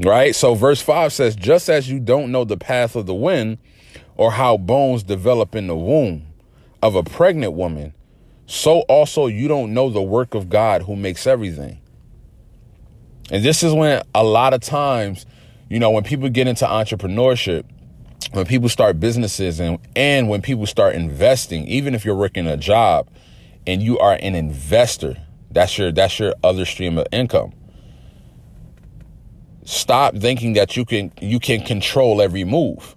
Right? 0.00 0.34
So 0.34 0.54
verse 0.54 0.80
5 0.80 1.12
says, 1.12 1.34
just 1.34 1.68
as 1.68 1.90
you 1.90 1.98
don't 1.98 2.30
know 2.30 2.44
the 2.44 2.56
path 2.56 2.94
of 2.94 3.06
the 3.06 3.14
wind 3.14 3.58
or 4.16 4.30
how 4.30 4.56
bones 4.56 5.02
develop 5.02 5.54
in 5.54 5.66
the 5.66 5.76
womb 5.76 6.26
of 6.82 6.94
a 6.94 7.02
pregnant 7.02 7.54
woman, 7.54 7.94
so 8.46 8.80
also 8.82 9.26
you 9.26 9.48
don't 9.48 9.74
know 9.74 9.90
the 9.90 10.02
work 10.02 10.34
of 10.34 10.48
God 10.48 10.82
who 10.82 10.96
makes 10.96 11.26
everything. 11.26 11.80
And 13.30 13.44
this 13.44 13.62
is 13.62 13.74
when 13.74 14.02
a 14.14 14.24
lot 14.24 14.54
of 14.54 14.60
times, 14.60 15.26
you 15.68 15.78
know, 15.78 15.90
when 15.90 16.04
people 16.04 16.28
get 16.28 16.46
into 16.46 16.64
entrepreneurship, 16.64 17.64
when 18.32 18.46
people 18.46 18.68
start 18.68 19.00
businesses 19.00 19.60
and 19.60 19.78
and 19.94 20.28
when 20.28 20.42
people 20.42 20.66
start 20.66 20.94
investing, 20.94 21.66
even 21.66 21.94
if 21.94 22.04
you're 22.04 22.14
working 22.14 22.46
a 22.46 22.56
job 22.56 23.08
and 23.66 23.82
you 23.82 23.98
are 23.98 24.18
an 24.20 24.34
investor, 24.34 25.16
that's 25.50 25.76
your 25.76 25.92
that's 25.92 26.18
your 26.18 26.34
other 26.42 26.64
stream 26.64 26.98
of 26.98 27.06
income. 27.12 27.52
Stop 29.68 30.16
thinking 30.16 30.54
that 30.54 30.76
you 30.76 30.84
can 30.84 31.12
you 31.20 31.38
can 31.38 31.62
control 31.62 32.22
every 32.22 32.44
move. 32.44 32.96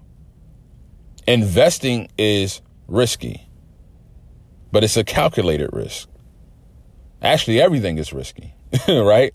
Investing 1.27 2.09
is 2.17 2.61
risky 2.87 3.47
but 4.71 4.83
it's 4.83 4.97
a 4.97 5.03
calculated 5.03 5.69
risk. 5.73 6.07
Actually, 7.21 7.61
everything 7.61 7.97
is 7.97 8.13
risky, 8.13 8.53
right? 8.87 9.33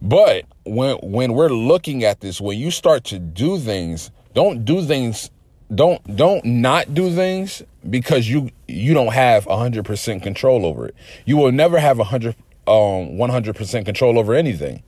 But 0.00 0.44
when 0.64 0.96
when 0.96 1.34
we're 1.34 1.50
looking 1.50 2.04
at 2.04 2.20
this, 2.20 2.40
when 2.40 2.58
you 2.58 2.70
start 2.70 3.04
to 3.04 3.18
do 3.18 3.58
things, 3.58 4.10
don't 4.34 4.64
do 4.64 4.82
things, 4.82 5.30
don't 5.74 6.16
don't 6.16 6.44
not 6.44 6.94
do 6.94 7.14
things 7.14 7.62
because 7.88 8.28
you 8.28 8.50
you 8.66 8.94
don't 8.94 9.12
have 9.12 9.44
100% 9.46 10.22
control 10.22 10.66
over 10.66 10.86
it. 10.86 10.94
You 11.24 11.36
will 11.36 11.52
never 11.52 11.78
have 11.78 11.98
100 11.98 12.34
um 12.66 13.16
100% 13.16 13.84
control 13.84 14.18
over 14.18 14.34
anything. 14.34 14.82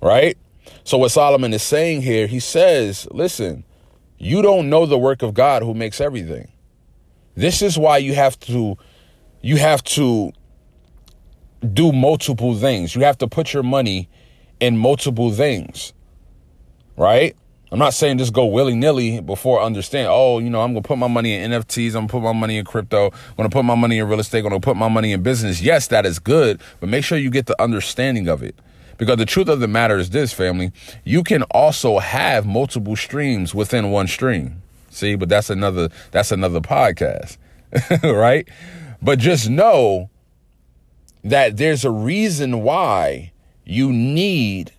Right? 0.00 0.36
So 0.84 0.98
what 0.98 1.10
Solomon 1.10 1.52
is 1.54 1.62
saying 1.62 2.02
here, 2.02 2.26
he 2.26 2.40
says, 2.40 3.08
listen, 3.10 3.64
you 4.18 4.42
don't 4.42 4.68
know 4.68 4.84
the 4.84 4.98
work 4.98 5.22
of 5.22 5.32
God 5.34 5.62
who 5.62 5.74
makes 5.74 6.00
everything. 6.00 6.52
This 7.34 7.62
is 7.62 7.78
why 7.78 7.98
you 7.98 8.14
have 8.14 8.38
to 8.40 8.76
you 9.40 9.56
have 9.56 9.82
to 9.84 10.32
do 11.72 11.92
multiple 11.92 12.54
things. 12.54 12.94
You 12.94 13.02
have 13.02 13.18
to 13.18 13.28
put 13.28 13.52
your 13.52 13.62
money 13.62 14.08
in 14.60 14.76
multiple 14.76 15.32
things. 15.32 15.92
Right? 16.96 17.34
I'm 17.72 17.78
not 17.78 17.94
saying 17.94 18.18
just 18.18 18.32
go 18.32 18.46
willy 18.46 18.74
nilly 18.74 19.20
before 19.20 19.60
understand. 19.60 20.08
Oh, 20.10 20.38
you 20.38 20.48
know, 20.48 20.60
I'm 20.60 20.74
gonna 20.74 20.82
put 20.82 20.98
my 20.98 21.08
money 21.08 21.34
in 21.34 21.50
NFTs. 21.50 21.88
I'm 21.88 22.06
gonna 22.06 22.08
put 22.08 22.22
my 22.22 22.32
money 22.32 22.58
in 22.58 22.64
crypto. 22.64 23.06
I'm 23.06 23.36
gonna 23.36 23.48
put 23.48 23.64
my 23.64 23.74
money 23.74 23.98
in 23.98 24.06
real 24.06 24.20
estate. 24.20 24.40
I'm 24.40 24.50
gonna 24.50 24.60
put 24.60 24.76
my 24.76 24.88
money 24.88 25.12
in 25.12 25.22
business. 25.22 25.60
Yes, 25.60 25.88
that 25.88 26.06
is 26.06 26.18
good, 26.18 26.60
but 26.78 26.88
make 26.88 27.04
sure 27.04 27.18
you 27.18 27.30
get 27.30 27.46
the 27.46 27.60
understanding 27.60 28.28
of 28.28 28.42
it. 28.42 28.54
Because 28.96 29.16
the 29.16 29.26
truth 29.26 29.48
of 29.48 29.60
the 29.60 29.68
matter 29.68 29.98
is 29.98 30.10
this, 30.10 30.32
family, 30.32 30.72
you 31.04 31.22
can 31.22 31.42
also 31.44 31.98
have 31.98 32.46
multiple 32.46 32.96
streams 32.96 33.54
within 33.54 33.90
one 33.90 34.06
stream. 34.06 34.62
See, 34.90 35.16
but 35.16 35.28
that's 35.28 35.50
another 35.50 35.88
that's 36.12 36.30
another 36.30 36.60
podcast. 36.60 37.38
right? 38.02 38.48
But 39.02 39.18
just 39.18 39.50
know 39.50 40.10
that 41.24 41.56
there's 41.56 41.84
a 41.84 41.90
reason 41.90 42.62
why 42.62 43.32
you 43.64 43.92
need 43.92 44.72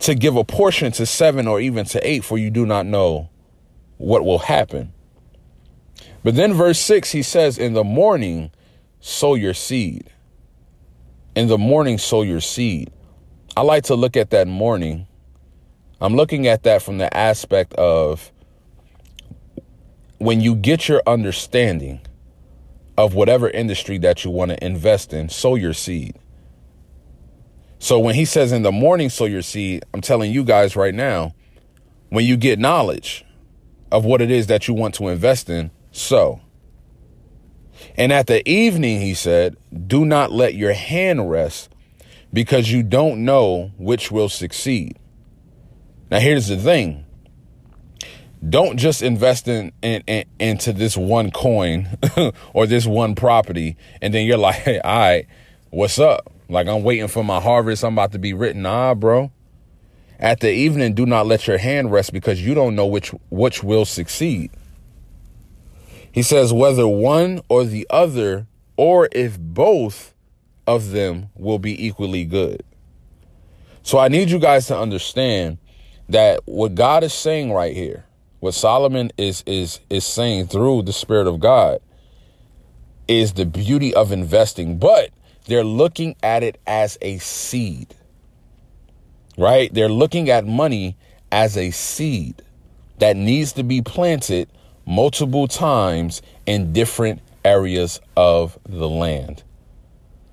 to 0.00 0.14
give 0.14 0.36
a 0.36 0.44
portion 0.44 0.92
to 0.92 1.06
7 1.06 1.46
or 1.46 1.60
even 1.60 1.84
to 1.86 2.06
8 2.06 2.24
for 2.24 2.36
you 2.36 2.50
do 2.50 2.66
not 2.66 2.86
know 2.86 3.30
what 3.98 4.24
will 4.24 4.40
happen. 4.40 4.92
But 6.24 6.34
then 6.34 6.52
verse 6.52 6.78
6 6.80 7.12
he 7.12 7.22
says 7.22 7.56
in 7.56 7.72
the 7.72 7.84
morning 7.84 8.50
sow 9.00 9.34
your 9.34 9.54
seed. 9.54 10.10
In 11.34 11.48
the 11.48 11.58
morning 11.58 11.98
sow 11.98 12.22
your 12.22 12.40
seed. 12.40 12.90
I 13.56 13.62
like 13.62 13.84
to 13.84 13.94
look 13.94 14.16
at 14.16 14.30
that 14.30 14.48
morning. 14.48 15.06
I'm 16.00 16.16
looking 16.16 16.46
at 16.46 16.62
that 16.62 16.82
from 16.82 16.98
the 16.98 17.14
aspect 17.14 17.74
of 17.74 18.32
when 20.18 20.40
you 20.40 20.54
get 20.54 20.88
your 20.88 21.02
understanding 21.06 22.00
of 22.96 23.14
whatever 23.14 23.50
industry 23.50 23.98
that 23.98 24.24
you 24.24 24.30
want 24.30 24.50
to 24.50 24.64
invest 24.64 25.12
in, 25.12 25.28
sow 25.28 25.54
your 25.54 25.72
seed. 25.74 26.16
So 27.78 27.98
when 27.98 28.14
he 28.14 28.24
says 28.24 28.52
in 28.52 28.62
the 28.62 28.72
morning, 28.72 29.10
sow 29.10 29.24
your 29.24 29.42
seed, 29.42 29.84
I'm 29.92 30.00
telling 30.00 30.32
you 30.32 30.44
guys 30.44 30.76
right 30.76 30.94
now, 30.94 31.34
when 32.10 32.24
you 32.24 32.36
get 32.36 32.58
knowledge 32.58 33.24
of 33.90 34.04
what 34.04 34.22
it 34.22 34.30
is 34.30 34.46
that 34.46 34.68
you 34.68 34.74
want 34.74 34.94
to 34.94 35.08
invest 35.08 35.50
in, 35.50 35.70
sow. 35.90 36.40
And 37.96 38.12
at 38.12 38.28
the 38.28 38.48
evening, 38.48 39.00
he 39.00 39.14
said, 39.14 39.56
do 39.86 40.04
not 40.04 40.30
let 40.30 40.54
your 40.54 40.72
hand 40.72 41.30
rest 41.30 41.71
because 42.32 42.70
you 42.70 42.82
don't 42.82 43.24
know 43.24 43.72
which 43.78 44.10
will 44.10 44.28
succeed. 44.28 44.98
Now, 46.10 46.20
here's 46.20 46.48
the 46.48 46.56
thing. 46.56 47.06
Don't 48.46 48.76
just 48.76 49.02
invest 49.02 49.46
in, 49.46 49.72
in, 49.82 50.02
in, 50.06 50.24
into 50.40 50.72
this 50.72 50.96
one 50.96 51.30
coin 51.30 51.88
or 52.52 52.66
this 52.66 52.86
one 52.86 53.14
property 53.14 53.76
and 54.00 54.12
then 54.12 54.26
you're 54.26 54.36
like 54.36 54.56
hey 54.62 54.80
all 54.80 54.98
right 54.98 55.26
what's 55.70 55.98
up? 56.00 56.32
Like 56.48 56.66
i'm 56.66 56.82
waiting 56.82 57.06
for 57.06 57.22
my 57.22 57.40
harvest. 57.40 57.84
I'm 57.84 57.94
about 57.94 58.12
to 58.12 58.18
be 58.18 58.34
written. 58.34 58.62
Nah 58.62 58.94
bro. 58.94 59.30
At 60.18 60.40
the 60.40 60.52
evening 60.52 60.94
do 60.94 61.06
not 61.06 61.26
let 61.26 61.46
your 61.46 61.58
hand 61.58 61.92
rest 61.92 62.12
because 62.12 62.44
you 62.44 62.52
don't 62.52 62.74
know 62.74 62.86
which 62.86 63.10
which 63.30 63.62
will 63.62 63.84
succeed. 63.84 64.50
He 66.10 66.22
says 66.22 66.52
whether 66.52 66.88
one 66.88 67.42
or 67.48 67.64
the 67.64 67.86
other 67.90 68.48
or 68.76 69.08
if 69.12 69.38
both 69.38 70.14
of 70.66 70.90
them 70.90 71.28
will 71.34 71.58
be 71.58 71.86
equally 71.86 72.24
good 72.24 72.62
so 73.82 73.98
i 73.98 74.08
need 74.08 74.30
you 74.30 74.38
guys 74.38 74.66
to 74.66 74.76
understand 74.78 75.58
that 76.08 76.40
what 76.46 76.74
god 76.74 77.02
is 77.04 77.12
saying 77.12 77.52
right 77.52 77.74
here 77.74 78.04
what 78.42 78.54
Solomon 78.54 79.12
is 79.16 79.44
is 79.46 79.78
is 79.88 80.04
saying 80.04 80.48
through 80.48 80.82
the 80.82 80.92
Spirit 80.92 81.28
of 81.28 81.38
God 81.38 81.80
is 83.06 83.34
the 83.34 83.46
beauty 83.46 83.94
of 83.94 84.10
investing, 84.10 84.78
but 84.78 85.10
they're 85.46 85.62
looking 85.62 86.16
at 86.24 86.42
it 86.42 86.60
as 86.66 86.98
a 87.00 87.18
seed. 87.18 87.94
Right? 89.38 89.72
They're 89.72 89.88
looking 89.88 90.28
at 90.28 90.44
money 90.44 90.96
as 91.30 91.56
a 91.56 91.70
seed 91.70 92.42
that 92.98 93.16
needs 93.16 93.52
to 93.52 93.62
be 93.62 93.80
planted 93.80 94.48
multiple 94.86 95.46
times 95.46 96.20
in 96.44 96.72
different 96.72 97.20
areas 97.44 98.00
of 98.16 98.58
the 98.68 98.88
land. 98.88 99.44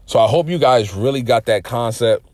So 0.10 0.18
I 0.18 0.28
hope 0.28 0.50
you 0.50 0.58
guys 0.58 0.96
really 0.96 1.22
got 1.22 1.46
that 1.46 1.64
concept, 1.64 2.26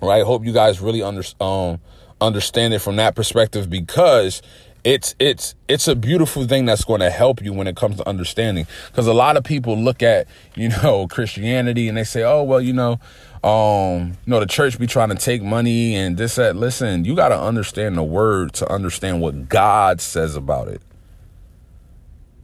right? 0.00 0.20
I 0.20 0.24
hope 0.24 0.44
you 0.44 0.52
guys 0.52 0.80
really 0.80 1.02
under, 1.02 1.24
um, 1.40 1.80
understand 2.20 2.72
it 2.72 2.78
from 2.78 2.94
that 2.96 3.16
perspective 3.16 3.68
because 3.68 4.42
it's 4.84 5.16
it's 5.18 5.56
it's 5.66 5.88
a 5.88 5.96
beautiful 5.96 6.46
thing 6.46 6.66
that's 6.66 6.84
going 6.84 7.00
to 7.00 7.10
help 7.10 7.42
you 7.42 7.52
when 7.52 7.66
it 7.66 7.74
comes 7.74 7.96
to 7.96 8.08
understanding. 8.08 8.64
Because 8.86 9.08
a 9.08 9.12
lot 9.12 9.36
of 9.36 9.42
people 9.42 9.76
look 9.76 10.04
at 10.04 10.28
you 10.54 10.68
know 10.68 11.08
christianity 11.10 11.88
and 11.88 11.98
they 11.98 12.04
say 12.04 12.22
oh 12.22 12.44
well 12.44 12.60
you 12.60 12.72
know 12.72 13.00
um 13.42 14.10
you 14.24 14.30
know 14.30 14.38
the 14.38 14.46
church 14.46 14.78
be 14.78 14.86
trying 14.86 15.08
to 15.08 15.16
take 15.16 15.42
money 15.42 15.96
and 15.96 16.16
this 16.16 16.36
that. 16.36 16.54
Listen 16.54 17.04
you 17.04 17.16
got 17.16 17.30
to 17.30 17.40
understand 17.40 17.98
the 17.98 18.04
word 18.04 18.52
to 18.52 18.72
understand 18.72 19.20
what 19.20 19.48
god 19.48 20.00
says 20.00 20.36
about 20.36 20.68
it. 20.68 20.80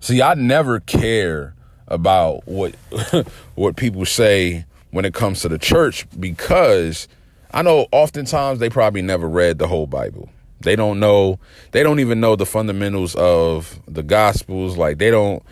See 0.00 0.20
i 0.20 0.34
never 0.34 0.80
care 0.80 1.54
about 1.88 2.46
what 2.46 2.74
what 3.54 3.76
people 3.76 4.04
say 4.04 4.64
when 4.90 5.04
it 5.04 5.14
comes 5.14 5.40
to 5.40 5.48
the 5.48 5.58
church 5.58 6.06
because 6.18 7.08
i 7.52 7.62
know 7.62 7.86
oftentimes 7.92 8.58
they 8.58 8.70
probably 8.70 9.02
never 9.02 9.28
read 9.28 9.58
the 9.58 9.66
whole 9.66 9.86
bible 9.86 10.28
they 10.60 10.76
don't 10.76 10.98
know, 10.98 11.38
they 11.72 11.82
don't 11.82 12.00
even 12.00 12.20
know 12.20 12.36
the 12.36 12.46
fundamentals 12.46 13.14
of 13.16 13.80
the 13.86 14.02
gospels. 14.02 14.76
Like 14.76 14.98
they 14.98 15.10
don't, 15.10 15.42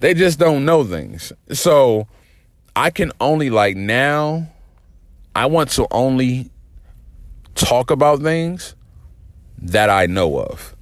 they 0.00 0.14
just 0.14 0.38
don't 0.38 0.64
know 0.64 0.84
things. 0.84 1.32
So 1.52 2.08
I 2.74 2.90
can 2.90 3.12
only 3.20 3.50
like 3.50 3.76
now 3.76 4.48
I 5.34 5.46
want 5.46 5.70
to 5.70 5.86
only 5.90 6.50
talk 7.54 7.90
about 7.90 8.22
things 8.22 8.74
that 9.58 9.90
I 9.90 10.06
know 10.06 10.38
of. 10.38 10.75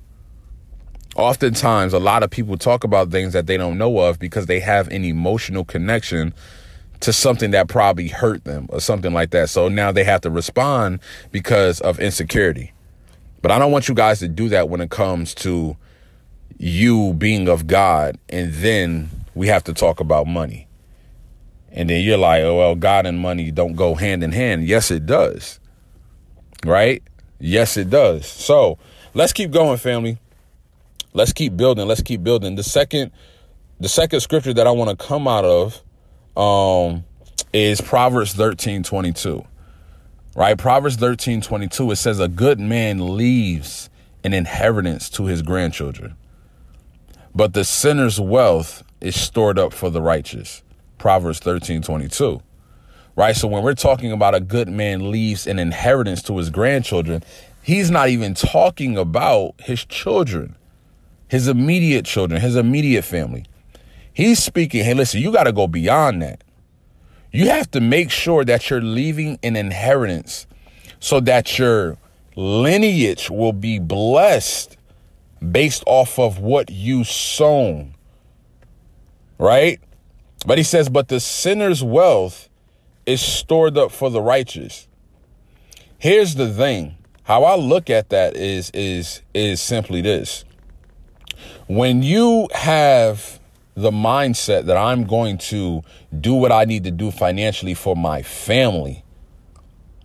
Oftentimes, 1.17 1.93
a 1.93 1.99
lot 1.99 2.23
of 2.23 2.31
people 2.31 2.57
talk 2.57 2.83
about 2.83 3.11
things 3.11 3.33
that 3.35 3.47
they 3.47 3.57
don't 3.57 3.79
know 3.79 3.99
of 3.99 4.19
because 4.19 4.47
they 4.47 4.61
have 4.61 4.89
an 4.89 5.05
emotional 5.05 5.65
connection 5.65 6.35
to 7.01 7.13
something 7.13 7.51
that 7.53 7.69
probably 7.69 8.09
hurt 8.09 8.45
them 8.45 8.67
or 8.71 8.81
something 8.81 9.13
like 9.13 9.31
that. 9.31 9.51
So 9.51 9.69
now 9.69 9.93
they 9.93 10.05
have 10.05 10.23
to 10.23 10.31
respond 10.31 11.01
because 11.31 11.81
of 11.81 12.01
insecurity. 12.01 12.73
But 13.43 13.51
I 13.51 13.59
don't 13.59 13.71
want 13.71 13.89
you 13.89 13.95
guys 13.95 14.21
to 14.21 14.29
do 14.29 14.49
that 14.49 14.69
when 14.69 14.81
it 14.81 14.91
comes 14.91 15.35
to 15.37 15.77
you 16.59 17.13
being 17.15 17.49
of 17.49 17.67
God 17.67 18.19
and 18.29 18.53
then 18.55 19.11
we 19.35 19.49
have 19.49 19.65
to 19.65 19.75
talk 19.75 20.01
about 20.01 20.27
money. 20.27 20.67
And 21.71 21.91
then 21.91 22.03
you're 22.05 22.17
like, 22.17 22.43
oh, 22.43 22.57
well, 22.59 22.75
God 22.75 23.05
and 23.05 23.19
money 23.19 23.51
don't 23.51 23.75
go 23.75 23.95
hand 23.95 24.23
in 24.23 24.33
hand. 24.33 24.65
Yes, 24.65 24.91
it 24.91 25.07
does. 25.07 25.61
Right? 26.65 27.03
Yes, 27.39 27.77
it 27.77 27.91
does. 27.91 28.27
So 28.27 28.79
let's 29.13 29.33
keep 29.33 29.51
going, 29.51 29.77
family. 29.77 30.19
Let's 31.17 31.33
keep 31.33 31.57
building. 31.57 31.87
Let's 31.87 32.03
keep 32.03 32.25
building. 32.25 32.57
The 32.57 32.65
second, 32.65 33.13
the 33.79 33.89
second 33.89 34.19
scripture 34.19 34.53
that 34.53 34.67
I 34.67 34.73
want 34.73 34.91
to 34.91 35.07
come 35.07 35.29
out 35.29 35.45
of 35.45 35.81
um, 36.37 37.05
is 37.53 37.81
Proverbs 37.81 38.33
13 38.35 38.83
22. 38.83 39.45
Right? 40.35 40.59
Proverbs 40.59 40.97
13 40.97 41.41
22, 41.41 41.93
it 41.93 41.97
says, 41.97 42.19
A 42.19 42.27
good 42.27 42.59
man 42.59 43.17
leaves 43.17 43.89
an 44.25 44.35
inheritance 44.35 45.09
to 45.11 45.27
his 45.27 45.43
grandchildren, 45.43 46.17
but 47.33 47.53
the 47.53 47.65
sinner's 47.65 48.19
wealth 48.19 48.83
is 49.01 49.19
stored 49.19 49.57
up 49.57 49.73
for 49.73 49.91
the 49.91 50.03
righteous. 50.03 50.65
Proverbs 50.99 51.39
13 51.39 51.83
22. 51.83 52.43
Right? 53.15 53.37
So 53.37 53.47
when 53.47 53.63
we're 53.63 53.75
talking 53.75 54.11
about 54.11 54.35
a 54.35 54.41
good 54.41 54.69
man 54.69 55.13
leaves 55.13 55.47
an 55.47 55.61
inheritance 55.61 56.25
to 56.25 56.39
his 56.39 56.51
grandchildren, 56.51 57.23
he's 57.63 57.89
not 57.89 58.09
even 58.09 58.35
talking 58.35 58.99
about 58.99 59.55
his 59.61 59.85
children, 59.85 60.57
his 61.35 61.49
immediate 61.49 62.05
children, 62.05 62.41
his 62.41 62.55
immediate 62.55 63.03
family. 63.03 63.45
He's 64.13 64.41
speaking, 64.41 64.85
hey, 64.85 64.95
listen, 64.95 65.21
you 65.21 65.33
got 65.33 65.45
to 65.45 65.53
go 65.53 65.67
beyond 65.67 66.23
that. 66.23 66.45
You 67.33 67.49
have 67.49 67.69
to 67.73 67.81
make 67.81 68.13
sure 68.13 68.45
that 68.45 68.71
you're 68.71 68.81
leaving 68.81 69.41
an 69.43 69.57
inheritance 69.57 70.47
so 71.01 71.19
that 71.19 71.59
your 71.59 71.99
lineage 72.37 73.31
will 73.31 73.53
be 73.53 73.81
blessed 73.81 74.77
based 75.51 75.83
off 75.87 76.21
of 76.21 76.39
what 76.39 76.71
you 76.71 77.03
sown. 77.03 77.97
Right? 79.37 79.81
But 80.47 80.59
he 80.59 80.63
says, 80.63 80.89
but 80.89 81.09
the 81.09 81.19
sinner's 81.19 81.83
wealth 81.83 82.49
is 83.07 83.21
stored 83.21 83.77
up 83.77 83.91
for 83.91 84.09
the 84.09 84.23
righteous. 84.23 84.87
Here's 85.99 86.37
the 86.37 86.53
thing. 86.53 86.95
How 87.25 87.43
I 87.43 87.57
look 87.57 87.91
at 87.91 88.11
that 88.11 88.37
is 88.37 88.71
is 88.71 89.23
is 89.35 89.61
simply 89.61 90.01
this. 90.01 90.45
When 91.67 92.03
you 92.03 92.49
have 92.53 93.41
the 93.75 93.91
mindset 93.91 94.67
that 94.67 94.77
I'm 94.77 95.05
going 95.05 95.39
to 95.39 95.83
do 96.21 96.35
what 96.35 96.53
I 96.53 96.67
need 96.67 96.85
to 96.85 96.91
do 96.91 97.11
financially 97.11 97.73
for 97.73 97.97
my 97.97 98.23
family, 98.23 99.03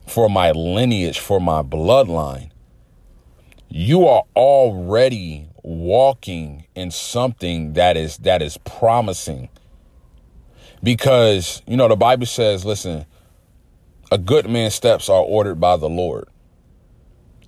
for 0.07 0.29
my 0.29 0.51
lineage, 0.51 1.19
for 1.19 1.41
my 1.41 1.61
bloodline, 1.61 2.49
you 3.67 4.07
are 4.07 4.23
already 4.37 5.49
walking 5.61 6.65
in 6.75 6.91
something 6.91 7.73
that 7.73 7.97
is 7.97 8.17
that 8.19 8.41
is 8.41 8.57
promising. 8.59 9.49
Because, 10.81 11.61
you 11.67 11.75
know, 11.75 11.89
the 11.89 11.97
Bible 11.97 12.25
says, 12.25 12.63
listen, 12.63 13.05
a 14.13 14.17
good 14.17 14.49
man's 14.49 14.75
steps 14.75 15.09
are 15.09 15.21
ordered 15.21 15.59
by 15.59 15.75
the 15.75 15.89
Lord. 15.89 16.29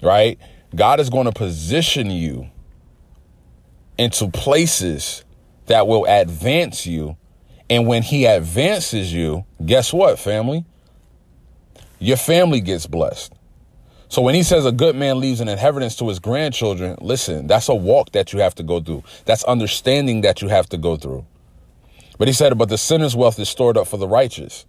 Right? 0.04 0.38
God 0.76 1.00
is 1.00 1.10
going 1.10 1.26
to 1.26 1.32
position 1.32 2.12
you 2.12 2.51
into 4.02 4.28
places 4.32 5.24
that 5.68 5.86
will 5.86 6.06
advance 6.06 6.88
you. 6.88 7.16
And 7.70 7.86
when 7.86 8.02
he 8.02 8.26
advances 8.26 9.14
you, 9.14 9.46
guess 9.64 9.94
what, 9.94 10.18
family? 10.18 10.66
Your 12.00 12.18
family 12.18 12.62
gets 12.62 12.88
blessed. 12.88 13.32
So 14.10 14.24
when 14.24 14.34
he 14.34 14.42
says 14.42 14.66
a 14.66 14.72
good 14.72 14.96
man 14.96 15.20
leaves 15.20 15.40
an 15.40 15.48
inheritance 15.48 15.96
to 15.98 16.08
his 16.10 16.18
grandchildren, 16.18 16.98
listen, 17.00 17.46
that's 17.46 17.70
a 17.70 17.76
walk 17.76 18.12
that 18.14 18.34
you 18.34 18.40
have 18.40 18.56
to 18.56 18.64
go 18.64 18.82
through. 18.82 19.04
That's 19.26 19.44
understanding 19.44 20.22
that 20.22 20.42
you 20.42 20.48
have 20.48 20.68
to 20.70 20.78
go 20.78 20.98
through. 20.98 21.24
But 22.18 22.28
he 22.28 22.34
said, 22.34 22.58
but 22.58 22.70
the 22.70 22.80
sinner's 22.80 23.16
wealth 23.16 23.38
is 23.40 23.50
stored 23.50 23.78
up 23.78 23.88
for 23.88 23.98
the 23.98 24.08
righteous. 24.08 24.66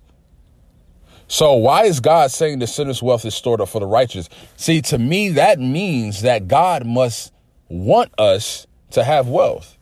So 1.27 1.55
why 1.55 1.85
is 1.85 2.01
God 2.01 2.31
saying 2.31 2.59
the 2.59 2.67
sinner's 2.67 3.03
wealth 3.03 3.25
is 3.25 3.35
stored 3.35 3.63
up 3.63 3.71
for 3.71 3.81
the 3.81 3.87
righteous? 3.87 4.29
See, 4.59 4.83
to 4.83 4.99
me, 4.99 5.31
that 5.31 5.59
means 5.59 6.21
that 6.21 6.49
God 6.49 6.85
must 6.85 7.33
want 7.69 8.13
us 8.19 8.67
to 8.93 9.05
have 9.05 9.29
wealth. 9.29 9.77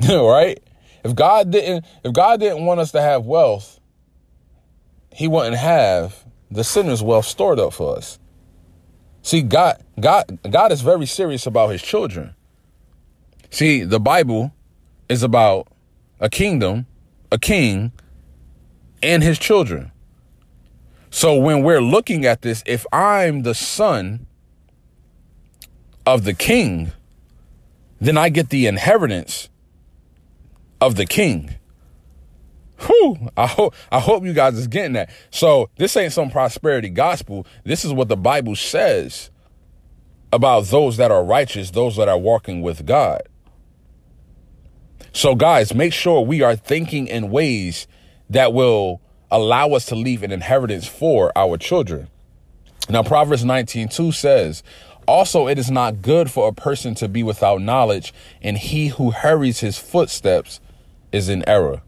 right? 0.08 0.60
If 1.04 1.14
God 1.14 1.50
didn't 1.50 1.84
if 2.04 2.12
God 2.12 2.40
didn't 2.40 2.64
want 2.64 2.80
us 2.80 2.92
to 2.92 3.00
have 3.00 3.24
wealth, 3.24 3.80
he 5.12 5.28
wouldn't 5.28 5.56
have 5.56 6.24
the 6.50 6.64
sinner's 6.64 7.02
wealth 7.02 7.26
stored 7.26 7.58
up 7.58 7.72
for 7.72 7.96
us. 7.96 8.18
See, 9.22 9.42
God 9.42 9.82
God 9.98 10.38
God 10.48 10.72
is 10.72 10.80
very 10.80 11.06
serious 11.06 11.46
about 11.46 11.68
his 11.68 11.82
children. 11.82 12.34
See, 13.50 13.84
the 13.84 14.00
Bible 14.00 14.52
is 15.08 15.22
about 15.22 15.68
a 16.20 16.28
kingdom, 16.28 16.86
a 17.30 17.38
king, 17.38 17.92
and 19.02 19.22
his 19.22 19.38
children. 19.38 19.92
So 21.10 21.36
when 21.36 21.62
we're 21.62 21.80
looking 21.80 22.26
at 22.26 22.42
this, 22.42 22.62
if 22.66 22.84
I'm 22.92 23.42
the 23.42 23.54
son 23.54 24.26
of 26.04 26.24
the 26.24 26.34
king, 26.34 26.92
then 28.00 28.16
I 28.16 28.28
get 28.28 28.50
the 28.50 28.66
inheritance 28.66 29.48
of 30.80 30.96
the 30.96 31.06
king. 31.06 31.54
Whew, 32.80 33.30
I 33.36 33.46
hope 33.46 33.74
I 33.90 34.00
hope 34.00 34.24
you 34.24 34.34
guys 34.34 34.58
is 34.58 34.66
getting 34.66 34.92
that. 34.94 35.10
So 35.30 35.70
this 35.76 35.96
ain't 35.96 36.12
some 36.12 36.30
prosperity 36.30 36.90
gospel. 36.90 37.46
This 37.64 37.84
is 37.84 37.92
what 37.92 38.08
the 38.08 38.16
Bible 38.16 38.54
says 38.54 39.30
about 40.32 40.66
those 40.66 40.98
that 40.98 41.10
are 41.10 41.24
righteous, 41.24 41.70
those 41.70 41.96
that 41.96 42.08
are 42.08 42.18
walking 42.18 42.60
with 42.60 42.84
God. 42.84 43.22
So 45.12 45.34
guys, 45.34 45.74
make 45.74 45.94
sure 45.94 46.20
we 46.20 46.42
are 46.42 46.56
thinking 46.56 47.06
in 47.06 47.30
ways 47.30 47.86
that 48.28 48.52
will 48.52 49.00
allow 49.30 49.70
us 49.70 49.86
to 49.86 49.94
leave 49.94 50.22
an 50.22 50.30
inheritance 50.30 50.86
for 50.86 51.32
our 51.36 51.56
children. 51.56 52.08
Now 52.90 53.02
Proverbs 53.02 53.42
19:2 53.42 54.12
says, 54.12 54.62
also, 55.06 55.48
it 55.48 55.58
is 55.58 55.70
not 55.70 56.02
good 56.02 56.30
for 56.30 56.48
a 56.48 56.52
person 56.52 56.94
to 56.96 57.08
be 57.08 57.22
without 57.22 57.60
knowledge, 57.60 58.12
and 58.42 58.58
he 58.58 58.88
who 58.88 59.10
hurries 59.10 59.60
his 59.60 59.78
footsteps 59.78 60.60
is 61.12 61.28
in 61.28 61.48
error. 61.48 61.82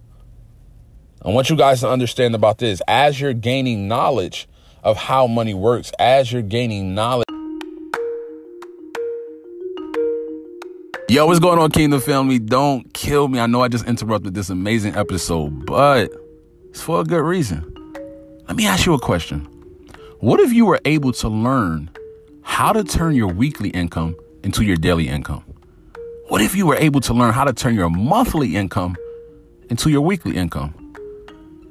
I 1.25 1.31
want 1.31 1.51
you 1.51 1.57
guys 1.57 1.81
to 1.81 1.91
understand 1.91 2.35
about 2.35 2.59
this. 2.59 2.81
As 2.87 3.21
you're 3.21 3.33
gaining 3.33 3.89
knowledge 3.89 4.49
of 4.85 4.97
how 4.97 5.27
money 5.27 5.55
works, 5.55 5.93
as 5.99 6.33
you're 6.33 6.43
gaining 6.43 6.95
knowledge. 6.95 7.27
Yo, 11.09 11.27
what's 11.27 11.41
going 11.41 11.59
on, 11.59 11.71
Kingdom 11.71 12.01
family? 12.01 12.39
Don't 12.39 12.93
kill 12.93 13.29
me. 13.29 13.41
I 13.41 13.47
know 13.47 13.63
I 13.63 13.69
just 13.69 13.87
interrupted 13.87 14.35
this 14.35 14.51
amazing 14.51 14.95
episode, 14.95 15.67
but 15.67 16.13
it's 16.69 16.83
for 16.83 17.01
a 17.01 17.05
good 17.05 17.23
reason. 17.23 17.65
Let 18.47 18.57
me 18.57 18.67
ask 18.67 18.87
you 18.87 18.95
a 18.95 19.01
question. 19.01 19.41
What 20.21 20.39
if 20.41 20.53
you 20.53 20.67
were 20.67 20.81
able 20.85 21.13
to 21.15 21.29
learn 21.29 21.91
how 22.49 22.73
to 22.73 22.83
turn 22.83 23.15
your 23.15 23.29
weekly 23.29 23.69
income 23.69 24.17
into 24.43 24.65
your 24.65 24.75
daily 24.75 25.07
income? 25.07 25.45
What 26.27 26.41
if 26.41 26.57
you 26.57 26.67
were 26.67 26.75
able 26.75 27.01
to 27.03 27.15
learn 27.15 27.33
how 27.33 27.45
to 27.45 27.53
turn 27.53 27.77
your 27.77 27.89
monthly 27.89 28.57
income 28.57 28.97
into 29.71 29.91
your 29.91 30.01
weekly 30.01 30.35
income? 30.35 30.75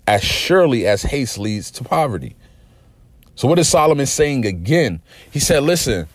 as 0.08 0.23
surely 0.23 0.86
as 0.86 1.02
haste 1.02 1.38
leads 1.38 1.71
to 1.71 1.84
poverty. 1.84 2.36
So, 3.36 3.47
what 3.47 3.58
is 3.58 3.67
Solomon 3.67 4.06
saying 4.06 4.45
again? 4.45 5.02
He 5.32 5.39
said, 5.39 5.63
Listen, 5.63 6.08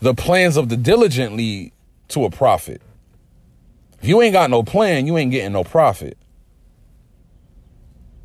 the 0.00 0.14
plans 0.14 0.56
of 0.56 0.68
the 0.68 0.76
diligent 0.76 1.36
lead 1.36 1.72
to 2.08 2.24
a 2.24 2.30
profit. 2.30 2.82
If 4.02 4.08
you 4.08 4.20
ain't 4.22 4.32
got 4.32 4.50
no 4.50 4.62
plan, 4.62 5.06
you 5.06 5.16
ain't 5.16 5.30
getting 5.30 5.52
no 5.52 5.64
profit. 5.64 6.18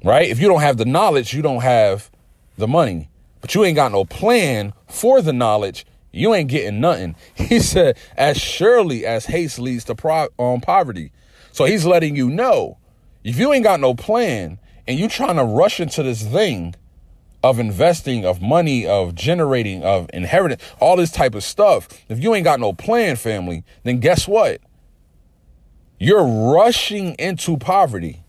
Right? 0.04 0.30
If 0.30 0.40
you 0.40 0.48
don't 0.48 0.62
have 0.62 0.78
the 0.78 0.86
knowledge, 0.86 1.34
you 1.34 1.42
don't 1.42 1.62
have 1.62 2.10
the 2.58 2.68
money 2.68 3.12
but 3.42 3.56
you 3.56 3.66
ain't 3.66 3.76
got 3.76 3.92
no 3.92 4.06
plan 4.06 4.74
for 4.88 5.22
the 5.22 5.34
knowledge, 5.34 5.86
you 6.12 6.34
ain't 6.34 6.50
getting 6.50 6.80
nothing. 6.80 7.16
He 7.36 7.60
said, 7.60 7.98
as 8.16 8.38
surely 8.38 9.06
as 9.06 9.26
haste 9.26 9.60
leads 9.60 9.84
to 9.86 9.96
pro- 9.96 10.30
um, 10.40 10.62
poverty. 10.62 11.12
So 11.52 11.66
he's 11.66 11.86
letting 11.86 12.16
you 12.16 12.30
know 12.30 12.78
if 13.24 13.38
you 13.38 13.52
ain't 13.52 13.64
got 13.64 13.80
no 13.80 13.94
plan 13.94 14.60
and 14.88 14.98
you 14.98 15.10
trying 15.10 15.36
to 15.36 15.44
rush 15.44 15.80
into 15.80 16.04
this 16.04 16.24
thing 16.24 16.76
of 17.44 17.60
investing, 17.60 18.26
of 18.26 18.42
money, 18.42 18.86
of 18.86 19.16
generating, 19.16 19.84
of 19.84 20.10
inheritance, 20.14 20.62
all 20.80 20.96
this 20.96 21.12
type 21.12 21.36
of 21.36 21.44
stuff, 21.44 21.88
if 22.08 22.22
you 22.22 22.36
ain't 22.36 22.44
got 22.44 22.60
no 22.60 22.74
plan, 22.74 23.16
family, 23.16 23.64
then 23.84 24.00
guess 24.00 24.28
what? 24.28 24.62
You're 26.00 26.26
rushing 26.54 27.16
into 27.16 27.58
poverty. 27.58 28.24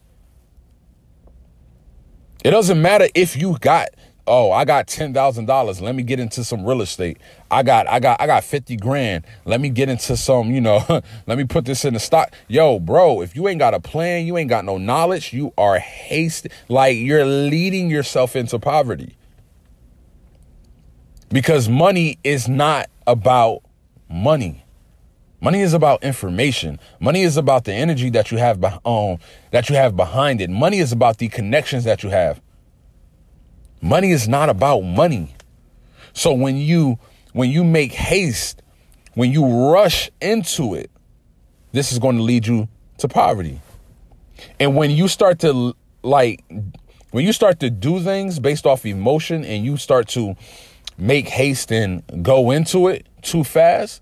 It 2.44 2.50
doesn't 2.50 2.80
matter 2.80 3.08
if 3.14 3.36
you 3.36 3.56
got 3.60 3.88
oh 4.26 4.50
i 4.52 4.64
got 4.64 4.86
$10000 4.86 5.80
let 5.80 5.94
me 5.94 6.02
get 6.02 6.20
into 6.20 6.44
some 6.44 6.64
real 6.64 6.82
estate. 6.82 7.18
I 7.50 7.62
got 7.62 7.88
i 7.88 8.00
got 8.00 8.20
i 8.20 8.26
got 8.26 8.44
50 8.44 8.76
grand 8.76 9.24
let 9.44 9.60
me 9.60 9.68
get 9.68 9.88
into 9.88 10.16
some 10.16 10.50
you 10.50 10.60
know 10.60 10.84
let 11.26 11.38
me 11.38 11.44
put 11.44 11.64
this 11.64 11.84
in 11.84 11.94
the 11.94 12.00
stock. 12.00 12.32
Yo 12.48 12.78
bro 12.78 13.20
if 13.22 13.34
you 13.36 13.48
ain't 13.48 13.58
got 13.58 13.74
a 13.74 13.80
plan 13.80 14.26
you 14.26 14.36
ain't 14.36 14.50
got 14.50 14.64
no 14.64 14.78
knowledge 14.78 15.32
you 15.32 15.52
are 15.58 15.78
hasty 15.78 16.50
like 16.68 16.96
you're 16.96 17.24
leading 17.26 17.90
yourself 17.90 18.36
into 18.36 18.58
poverty. 18.58 19.16
Because 21.28 21.68
money 21.68 22.18
is 22.22 22.48
not 22.48 22.90
about 23.06 23.62
money. 24.08 24.64
Money 25.40 25.60
is 25.60 25.74
about 25.74 26.04
information. 26.04 26.78
Money 27.00 27.22
is 27.22 27.36
about 27.36 27.64
the 27.64 27.72
energy 27.72 28.10
that 28.10 28.30
you 28.30 28.38
have 28.38 28.62
um, 28.84 29.18
that 29.50 29.68
you 29.68 29.74
have 29.74 29.96
behind 29.96 30.40
it. 30.40 30.48
Money 30.48 30.78
is 30.78 30.92
about 30.92 31.18
the 31.18 31.28
connections 31.28 31.82
that 31.84 32.04
you 32.04 32.10
have 32.10 32.40
Money 33.82 34.12
is 34.12 34.28
not 34.28 34.48
about 34.48 34.80
money. 34.80 35.34
So 36.14 36.32
when 36.32 36.56
you 36.56 36.98
when 37.32 37.50
you 37.50 37.64
make 37.64 37.92
haste, 37.92 38.62
when 39.14 39.32
you 39.32 39.72
rush 39.72 40.10
into 40.20 40.74
it, 40.74 40.90
this 41.72 41.92
is 41.92 41.98
going 41.98 42.16
to 42.16 42.22
lead 42.22 42.46
you 42.46 42.68
to 42.98 43.08
poverty. 43.08 43.60
And 44.60 44.76
when 44.76 44.90
you 44.90 45.08
start 45.08 45.40
to 45.40 45.74
like 46.02 46.44
when 47.10 47.24
you 47.24 47.32
start 47.32 47.60
to 47.60 47.70
do 47.70 48.00
things 48.00 48.38
based 48.38 48.66
off 48.66 48.86
emotion 48.86 49.44
and 49.44 49.64
you 49.64 49.76
start 49.76 50.08
to 50.08 50.36
make 50.96 51.28
haste 51.28 51.72
and 51.72 52.02
go 52.22 52.50
into 52.50 52.88
it 52.88 53.06
too 53.20 53.44
fast, 53.44 54.00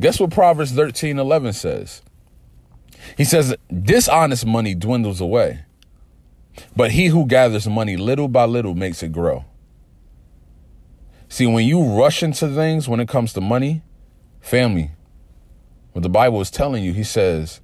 guess 0.00 0.18
what 0.20 0.30
Proverbs 0.30 0.72
13 0.72 1.18
11 1.18 1.52
says? 1.52 2.02
He 3.16 3.24
says, 3.24 3.54
dishonest 3.82 4.44
money 4.44 4.74
dwindles 4.74 5.20
away, 5.20 5.64
but 6.76 6.92
he 6.92 7.06
who 7.06 7.26
gathers 7.26 7.68
money 7.68 7.96
little 7.96 8.28
by 8.28 8.44
little 8.44 8.74
makes 8.74 9.02
it 9.02 9.12
grow. 9.12 9.44
See, 11.28 11.46
when 11.46 11.66
you 11.66 11.82
rush 11.82 12.22
into 12.22 12.48
things 12.48 12.88
when 12.88 13.00
it 13.00 13.08
comes 13.08 13.32
to 13.34 13.40
money, 13.40 13.82
family, 14.40 14.92
what 15.92 16.02
the 16.02 16.08
Bible 16.08 16.40
is 16.40 16.50
telling 16.50 16.82
you, 16.82 16.92
he 16.92 17.04
says, 17.04 17.60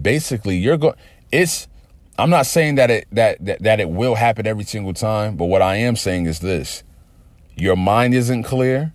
basically, 0.00 0.56
you're 0.56 0.76
going, 0.76 0.94
it's, 1.30 1.68
I'm 2.18 2.30
not 2.30 2.46
saying 2.46 2.76
that 2.76 2.90
it, 2.90 3.06
that, 3.12 3.44
that, 3.44 3.62
that 3.62 3.80
it 3.80 3.90
will 3.90 4.14
happen 4.14 4.46
every 4.46 4.64
single 4.64 4.94
time, 4.94 5.36
but 5.36 5.46
what 5.46 5.60
I 5.60 5.76
am 5.76 5.96
saying 5.96 6.26
is 6.26 6.40
this 6.40 6.82
your 7.56 7.76
mind 7.76 8.14
isn't 8.14 8.44
clear. 8.44 8.92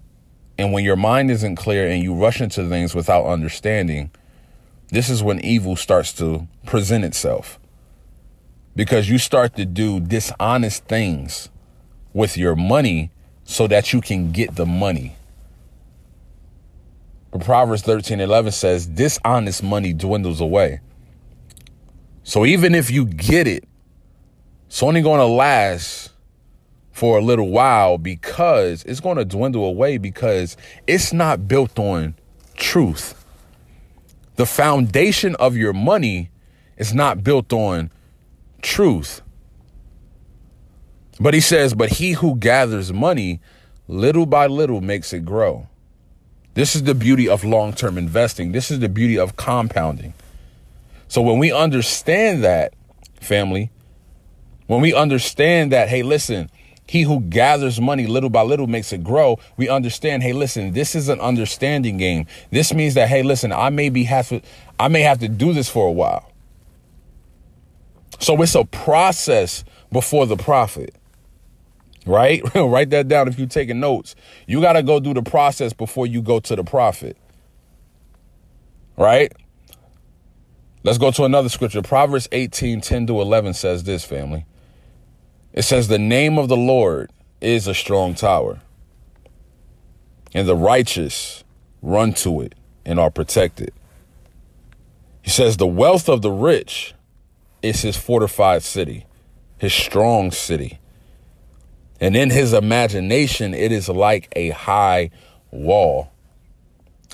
And 0.57 0.73
when 0.73 0.83
your 0.83 0.97
mind 0.97 1.31
isn't 1.31 1.55
clear 1.55 1.87
and 1.87 2.03
you 2.03 2.13
rush 2.13 2.41
into 2.41 2.67
things 2.67 2.93
without 2.93 3.25
understanding, 3.25 4.11
this 4.89 5.09
is 5.09 5.23
when 5.23 5.39
evil 5.39 5.77
starts 5.77 6.11
to 6.13 6.47
present 6.65 7.05
itself 7.05 7.57
because 8.79 9.09
you 9.09 9.17
start 9.17 9.57
to 9.57 9.65
do 9.65 9.99
dishonest 9.99 10.85
things 10.85 11.49
with 12.13 12.37
your 12.37 12.55
money 12.55 13.11
so 13.43 13.67
that 13.67 13.91
you 13.91 13.99
can 13.99 14.31
get 14.31 14.55
the 14.55 14.65
money. 14.65 15.17
But 17.29 17.43
Proverbs 17.43 17.81
13 17.81 18.21
11 18.21 18.53
says, 18.53 18.87
dishonest 18.87 19.61
money 19.63 19.91
dwindles 19.91 20.39
away. 20.39 20.79
So 22.23 22.45
even 22.45 22.73
if 22.73 22.89
you 22.89 23.03
get 23.03 23.47
it, 23.49 23.65
it's 24.67 24.81
only 24.81 25.01
going 25.01 25.19
to 25.19 25.25
last 25.25 26.11
for 26.93 27.17
a 27.17 27.21
little 27.21 27.49
while 27.49 27.97
because 27.97 28.85
it's 28.85 29.01
going 29.01 29.17
to 29.17 29.25
dwindle 29.25 29.65
away 29.65 29.97
because 29.97 30.55
it's 30.87 31.11
not 31.11 31.49
built 31.49 31.77
on 31.77 32.15
truth. 32.55 33.25
The 34.37 34.45
foundation 34.45 35.35
of 35.35 35.57
your 35.57 35.73
money 35.73 36.29
is 36.77 36.93
not 36.93 37.25
built 37.25 37.51
on 37.51 37.91
truth. 38.61 39.21
But 41.19 41.33
he 41.33 41.41
says, 41.41 41.73
but 41.73 41.89
he 41.93 42.13
who 42.13 42.37
gathers 42.37 42.93
money 42.93 43.41
little 43.87 44.25
by 44.25 44.47
little 44.47 44.81
makes 44.81 45.11
it 45.11 45.25
grow. 45.25 45.67
This 46.53 46.75
is 46.75 46.83
the 46.83 46.95
beauty 46.95 47.27
of 47.27 47.43
long 47.43 47.73
term 47.73 47.97
investing. 47.97 48.51
This 48.51 48.71
is 48.71 48.79
the 48.79 48.89
beauty 48.89 49.17
of 49.17 49.35
compounding. 49.35 50.13
So 51.07 51.21
when 51.21 51.39
we 51.39 51.51
understand 51.51 52.43
that, 52.43 52.73
family, 53.19 53.71
when 54.67 54.81
we 54.81 54.93
understand 54.93 55.71
that, 55.71 55.89
hey, 55.89 56.03
listen, 56.03 56.49
he 56.87 57.03
who 57.03 57.19
gathers 57.19 57.79
money 57.79 58.07
little 58.07 58.29
by 58.29 58.41
little 58.41 58.67
makes 58.67 58.91
it 58.93 59.03
grow. 59.03 59.39
We 59.57 59.69
understand, 59.69 60.23
hey, 60.23 60.33
listen, 60.33 60.73
this 60.73 60.95
is 60.95 61.07
an 61.07 61.19
understanding 61.19 61.97
game. 61.97 62.25
This 62.51 62.73
means 62.73 62.95
that, 62.95 63.09
hey, 63.09 63.23
listen, 63.23 63.51
I 63.51 63.69
may 63.69 63.89
be 63.89 64.03
have 64.05 64.29
to, 64.29 64.41
I 64.79 64.87
may 64.87 65.01
have 65.01 65.19
to 65.19 65.27
do 65.27 65.53
this 65.53 65.69
for 65.69 65.87
a 65.87 65.91
while. 65.91 66.31
So 68.19 68.41
it's 68.41 68.55
a 68.55 68.65
process 68.65 69.63
before 69.91 70.25
the 70.25 70.37
profit. 70.37 70.95
Right? 72.05 72.41
Write 72.55 72.89
that 72.91 73.07
down 73.07 73.27
if 73.27 73.39
you're 73.39 73.47
taking 73.47 73.79
notes. 73.79 74.15
You 74.47 74.61
got 74.61 74.73
to 74.73 74.83
go 74.83 74.99
through 74.99 75.15
the 75.15 75.23
process 75.23 75.73
before 75.73 76.05
you 76.05 76.21
go 76.21 76.39
to 76.39 76.55
the 76.55 76.63
profit. 76.63 77.17
Right? 78.97 79.31
Let's 80.83 80.97
go 80.97 81.11
to 81.11 81.23
another 81.23 81.49
scripture. 81.49 81.81
Proverbs 81.81 82.27
18 82.31 82.81
10 82.81 83.07
to 83.07 83.21
11 83.21 83.53
says 83.53 83.83
this, 83.83 84.05
family. 84.05 84.45
It 85.53 85.63
says, 85.63 85.87
The 85.87 85.99
name 85.99 86.37
of 86.37 86.47
the 86.47 86.57
Lord 86.57 87.11
is 87.41 87.67
a 87.67 87.73
strong 87.73 88.15
tower, 88.15 88.61
and 90.33 90.47
the 90.47 90.55
righteous 90.55 91.43
run 91.81 92.13
to 92.13 92.41
it 92.41 92.55
and 92.85 92.99
are 92.99 93.11
protected. 93.11 93.73
He 95.21 95.29
says, 95.29 95.57
The 95.57 95.67
wealth 95.67 96.07
of 96.07 96.21
the 96.21 96.31
rich 96.31 96.93
is 97.61 97.81
his 97.81 97.97
fortified 97.97 98.63
city, 98.63 99.05
his 99.57 99.73
strong 99.73 100.31
city. 100.31 100.79
And 101.99 102.15
in 102.15 102.29
his 102.29 102.53
imagination, 102.53 103.53
it 103.53 103.71
is 103.71 103.89
like 103.89 104.31
a 104.35 104.49
high 104.49 105.11
wall. 105.51 106.11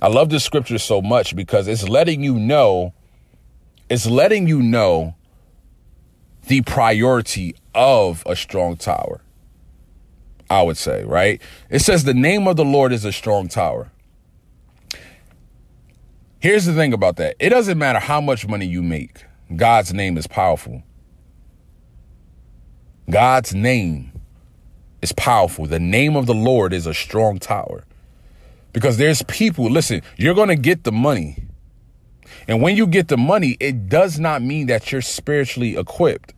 I 0.01 0.07
love 0.07 0.29
this 0.29 0.43
scripture 0.43 0.77
so 0.77 1.01
much 1.01 1.35
because 1.35 1.67
it's 1.67 1.87
letting 1.87 2.23
you 2.23 2.37
know, 2.37 2.93
it's 3.89 4.05
letting 4.05 4.47
you 4.47 4.61
know 4.61 5.15
the 6.47 6.61
priority 6.61 7.55
of 7.73 8.23
a 8.25 8.35
strong 8.35 8.77
tower. 8.77 9.21
I 10.49 10.61
would 10.61 10.77
say, 10.77 11.03
right? 11.03 11.41
It 11.69 11.79
says 11.79 12.03
the 12.03 12.13
name 12.13 12.47
of 12.47 12.55
the 12.55 12.65
Lord 12.65 12.91
is 12.93 13.03
a 13.03 13.11
strong 13.11 13.47
tower. 13.47 13.91
Here's 16.39 16.65
the 16.65 16.73
thing 16.73 16.93
about 16.93 17.15
that 17.15 17.35
it 17.39 17.49
doesn't 17.49 17.77
matter 17.77 17.99
how 17.99 18.21
much 18.21 18.47
money 18.47 18.67
you 18.67 18.83
make, 18.83 19.25
God's 19.53 19.93
name 19.93 20.17
is 20.17 20.27
powerful. 20.27 20.83
God's 23.09 23.53
name 23.53 24.11
is 25.01 25.11
powerful. 25.11 25.65
The 25.65 25.79
name 25.79 26.15
of 26.15 26.25
the 26.25 26.33
Lord 26.33 26.73
is 26.73 26.87
a 26.87 26.93
strong 26.93 27.37
tower. 27.37 27.83
Because 28.73 28.97
there's 28.97 29.21
people, 29.23 29.69
listen, 29.69 30.01
you're 30.17 30.33
going 30.33 30.49
to 30.49 30.55
get 30.55 30.83
the 30.83 30.91
money. 30.91 31.45
And 32.47 32.61
when 32.61 32.75
you 32.75 32.87
get 32.87 33.07
the 33.07 33.17
money, 33.17 33.55
it 33.59 33.87
does 33.87 34.19
not 34.19 34.41
mean 34.41 34.67
that 34.67 34.91
you're 34.91 35.01
spiritually 35.01 35.77
equipped 35.77 36.33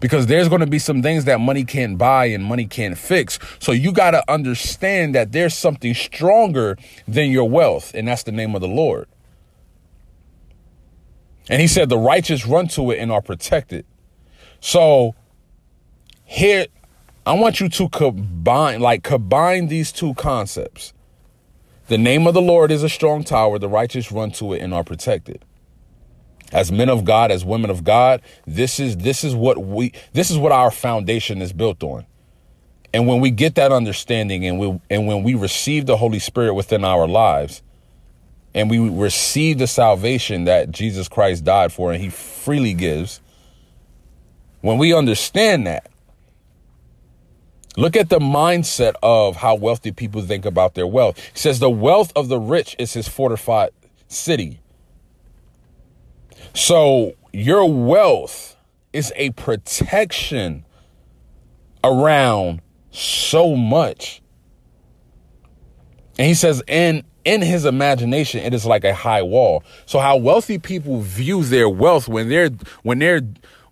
because 0.00 0.26
there's 0.26 0.48
going 0.48 0.60
to 0.60 0.66
be 0.66 0.78
some 0.78 1.02
things 1.02 1.26
that 1.26 1.40
money 1.40 1.64
can't 1.64 1.98
buy 1.98 2.26
and 2.26 2.44
money 2.44 2.66
can't 2.66 2.98
fix. 2.98 3.38
So 3.60 3.72
you 3.72 3.92
got 3.92 4.12
to 4.12 4.30
understand 4.30 5.14
that 5.14 5.32
there's 5.32 5.54
something 5.54 5.94
stronger 5.94 6.76
than 7.06 7.30
your 7.30 7.48
wealth, 7.48 7.92
and 7.94 8.08
that's 8.08 8.24
the 8.24 8.32
name 8.32 8.54
of 8.54 8.62
the 8.62 8.68
Lord. 8.68 9.06
And 11.50 11.60
he 11.60 11.66
said, 11.66 11.90
the 11.90 11.98
righteous 11.98 12.46
run 12.46 12.68
to 12.68 12.90
it 12.92 12.98
and 12.98 13.12
are 13.12 13.20
protected. 13.20 13.84
So 14.60 15.14
here, 16.24 16.66
I 17.26 17.34
want 17.34 17.60
you 17.60 17.68
to 17.68 17.88
combine, 17.90 18.80
like 18.80 19.02
combine 19.02 19.66
these 19.66 19.92
two 19.92 20.14
concepts. 20.14 20.94
The 21.88 21.98
name 21.98 22.26
of 22.26 22.34
the 22.34 22.40
Lord 22.40 22.70
is 22.70 22.82
a 22.82 22.88
strong 22.88 23.24
tower. 23.24 23.58
The 23.58 23.68
righteous 23.68 24.10
run 24.10 24.30
to 24.32 24.54
it 24.54 24.62
and 24.62 24.72
are 24.72 24.84
protected 24.84 25.44
as 26.52 26.72
men 26.72 26.88
of 26.88 27.04
God, 27.04 27.30
as 27.30 27.44
women 27.44 27.70
of 27.70 27.84
God, 27.84 28.22
this 28.46 28.80
is 28.80 28.96
this 28.98 29.24
is 29.24 29.34
what 29.34 29.58
we 29.58 29.92
this 30.12 30.30
is 30.30 30.38
what 30.38 30.52
our 30.52 30.70
foundation 30.70 31.40
is 31.42 31.52
built 31.52 31.82
on. 31.82 32.06
And 32.92 33.06
when 33.06 33.20
we 33.20 33.30
get 33.30 33.54
that 33.54 33.70
understanding 33.70 34.44
and 34.44 34.58
we 34.58 34.80
and 34.90 35.06
when 35.06 35.22
we 35.22 35.34
receive 35.34 35.86
the 35.86 35.96
Holy 35.96 36.18
Spirit 36.18 36.54
within 36.54 36.84
our 36.84 37.06
lives 37.06 37.62
and 38.54 38.68
we 38.68 38.78
receive 38.78 39.58
the 39.58 39.66
salvation 39.66 40.44
that 40.44 40.70
Jesus 40.70 41.08
Christ 41.08 41.44
died 41.44 41.72
for 41.72 41.92
and 41.92 42.02
he 42.02 42.08
freely 42.08 42.74
gives, 42.74 43.20
when 44.60 44.78
we 44.78 44.92
understand 44.92 45.66
that, 45.66 45.90
look 47.76 47.96
at 47.96 48.08
the 48.08 48.18
mindset 48.18 48.94
of 49.02 49.36
how 49.36 49.54
wealthy 49.54 49.92
people 49.92 50.22
think 50.22 50.44
about 50.44 50.74
their 50.74 50.86
wealth. 50.86 51.18
He 51.18 51.38
says 51.38 51.60
the 51.60 51.70
wealth 51.70 52.12
of 52.16 52.28
the 52.28 52.40
rich 52.40 52.76
is 52.78 52.92
his 52.92 53.08
fortified 53.08 53.70
city. 54.08 54.60
So 56.54 57.14
your 57.32 57.70
wealth 57.72 58.56
is 58.92 59.12
a 59.14 59.30
protection 59.30 60.64
around 61.84 62.60
so 62.90 63.54
much. 63.54 64.20
And 66.18 66.26
he 66.26 66.34
says, 66.34 66.62
in 66.66 67.04
in 67.24 67.42
his 67.42 67.64
imagination, 67.64 68.40
it 68.40 68.54
is 68.54 68.64
like 68.64 68.84
a 68.84 68.94
high 68.94 69.22
wall. 69.22 69.62
So 69.86 69.98
how 69.98 70.16
wealthy 70.16 70.58
people 70.58 71.00
view 71.00 71.42
their 71.44 71.68
wealth 71.68 72.08
when 72.08 72.28
they're 72.28 72.50
when 72.82 72.98
they're 72.98 73.22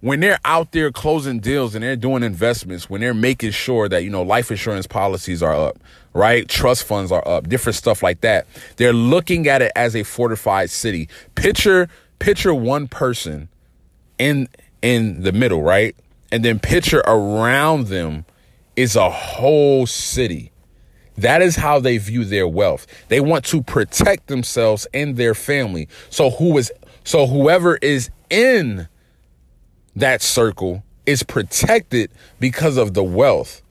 when 0.01 0.21
they're 0.21 0.39
out 0.45 0.73
there 0.73 0.93
closing 0.93 1.41
deals 1.41 1.75
and 1.75 1.83
they're 1.83 1.97
doing 1.97 2.23
investments, 2.23 2.89
when 2.89 3.01
they're 3.01 3.15
making 3.15 3.51
sure 3.51 3.89
that, 3.89 4.05
you 4.05 4.11
know, 4.11 4.23
life 4.23 4.51
insurance 4.51 4.87
policies 4.87 5.43
are 5.43 5.55
up, 5.55 5.79
right? 6.13 6.49
Trust 6.49 6.85
funds 6.85 7.11
are 7.11 7.27
up, 7.27 7.49
different 7.49 7.75
stuff 7.75 8.03
like 8.03 8.21
that. 8.21 8.47
They're 8.77 8.93
looking 8.93 9.49
at 9.49 9.61
it 9.61 9.73
as 9.75 9.97
a 9.97 10.05
fortified 10.05 10.71
city. 10.71 11.09
Picture 11.35 11.89
picture 12.19 12.55
one 12.55 12.89
person 12.89 13.49
in 14.19 14.49
in 14.83 15.23
the 15.23 15.33
middle, 15.33 15.63
right? 15.63 15.97
And 16.31 16.45
then 16.45 16.59
picture 16.59 17.01
around 17.01 17.87
them 17.87 18.25
is 18.77 18.95
a 18.95 19.11
whole 19.11 19.87
city. 19.87 20.53
That 21.19 21.43
is 21.43 21.57
how 21.57 21.81
they 21.81 21.99
view 21.99 22.25
their 22.25 22.49
wealth. 22.49 22.87
They 23.09 23.21
want 23.21 23.45
to 23.47 23.63
protect 23.63 24.29
themselves 24.29 24.87
and 24.95 25.17
their 25.17 25.35
family. 25.35 25.89
So 26.11 26.31
who 26.31 26.57
is 26.59 26.73
so 27.05 27.27
whoever 27.27 27.77
is 27.77 28.11
in 28.31 28.89
that 29.97 30.23
circle 30.23 30.85
is 31.07 31.23
protected 31.23 32.11
because 32.39 32.77
of 32.77 32.95
the 32.95 33.03
wealth. 33.03 33.63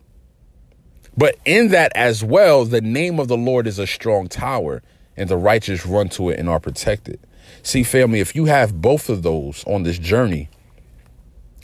But 1.16 1.38
in 1.46 1.70
that 1.70 1.92
as 1.96 2.24
well, 2.24 2.66
the 2.66 2.82
name 2.82 3.20
of 3.20 3.28
the 3.28 3.38
Lord 3.38 3.66
is 3.66 3.80
a 3.80 3.88
strong 3.88 4.28
tower, 4.28 4.84
and 5.16 5.30
the 5.30 5.38
righteous 5.38 5.86
run 5.86 6.10
to 6.10 6.30
it 6.30 6.40
and 6.40 6.50
are 6.50 6.60
protected. 6.60 7.20
See, 7.64 7.84
family, 7.84 8.20
if 8.20 8.36
you 8.36 8.46
have 8.46 8.82
both 8.82 9.08
of 9.08 9.24
those 9.24 9.64
on 9.66 9.84
this 9.84 9.98
journey 9.98 10.50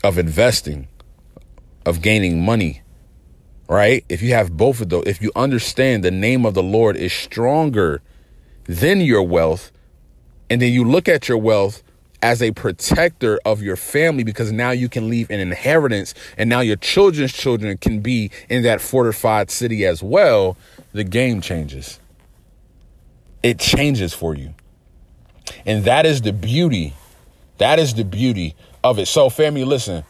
of 0.04 0.18
investing, 0.18 0.88
of 1.86 2.02
gaining 2.02 2.44
money, 2.44 2.83
right? 3.74 4.06
If 4.08 4.22
you 4.22 4.34
have 4.34 4.56
both 4.56 4.82
of 4.82 4.90
those, 4.90 5.04
if 5.08 5.22
you 5.22 5.32
understand 5.36 6.04
the 6.04 6.12
name 6.12 6.46
of 6.46 6.54
the 6.54 6.62
Lord 6.62 6.96
is 6.96 7.12
stronger 7.12 8.02
than 8.66 9.02
your 9.02 9.24
wealth, 9.24 9.72
and 10.50 10.62
then 10.62 10.72
you 10.72 10.84
look 10.84 11.10
at 11.10 11.28
your 11.28 11.40
wealth 11.40 11.82
as 12.22 12.42
a 12.42 12.52
protector 12.52 13.40
of 13.44 13.62
your 13.64 13.76
family 13.76 14.24
because 14.24 14.52
now 14.52 14.70
you 14.70 14.88
can 14.88 15.10
leave 15.10 15.30
an 15.30 15.40
inheritance 15.40 16.14
and 16.38 16.50
now 16.50 16.60
your 16.60 16.76
children's 16.78 17.34
children 17.34 17.78
can 17.78 18.00
be 18.00 18.30
in 18.48 18.62
that 18.64 18.80
fortified 18.80 19.50
city 19.50 19.86
as 19.86 20.04
well, 20.04 20.56
the 20.94 21.04
game 21.04 21.42
changes. 21.42 22.00
It 23.42 23.60
changes 23.60 24.14
for 24.14 24.36
you. 24.36 24.54
And 25.66 25.84
that 25.86 26.06
is 26.06 26.22
the 26.22 26.32
beauty. 26.32 26.94
That 27.58 27.80
is 27.80 27.96
the 27.96 28.06
beauty 28.06 28.56
of 28.84 29.00
it. 29.00 29.08
So, 29.08 29.30
family, 29.30 29.66
listen. 29.66 30.06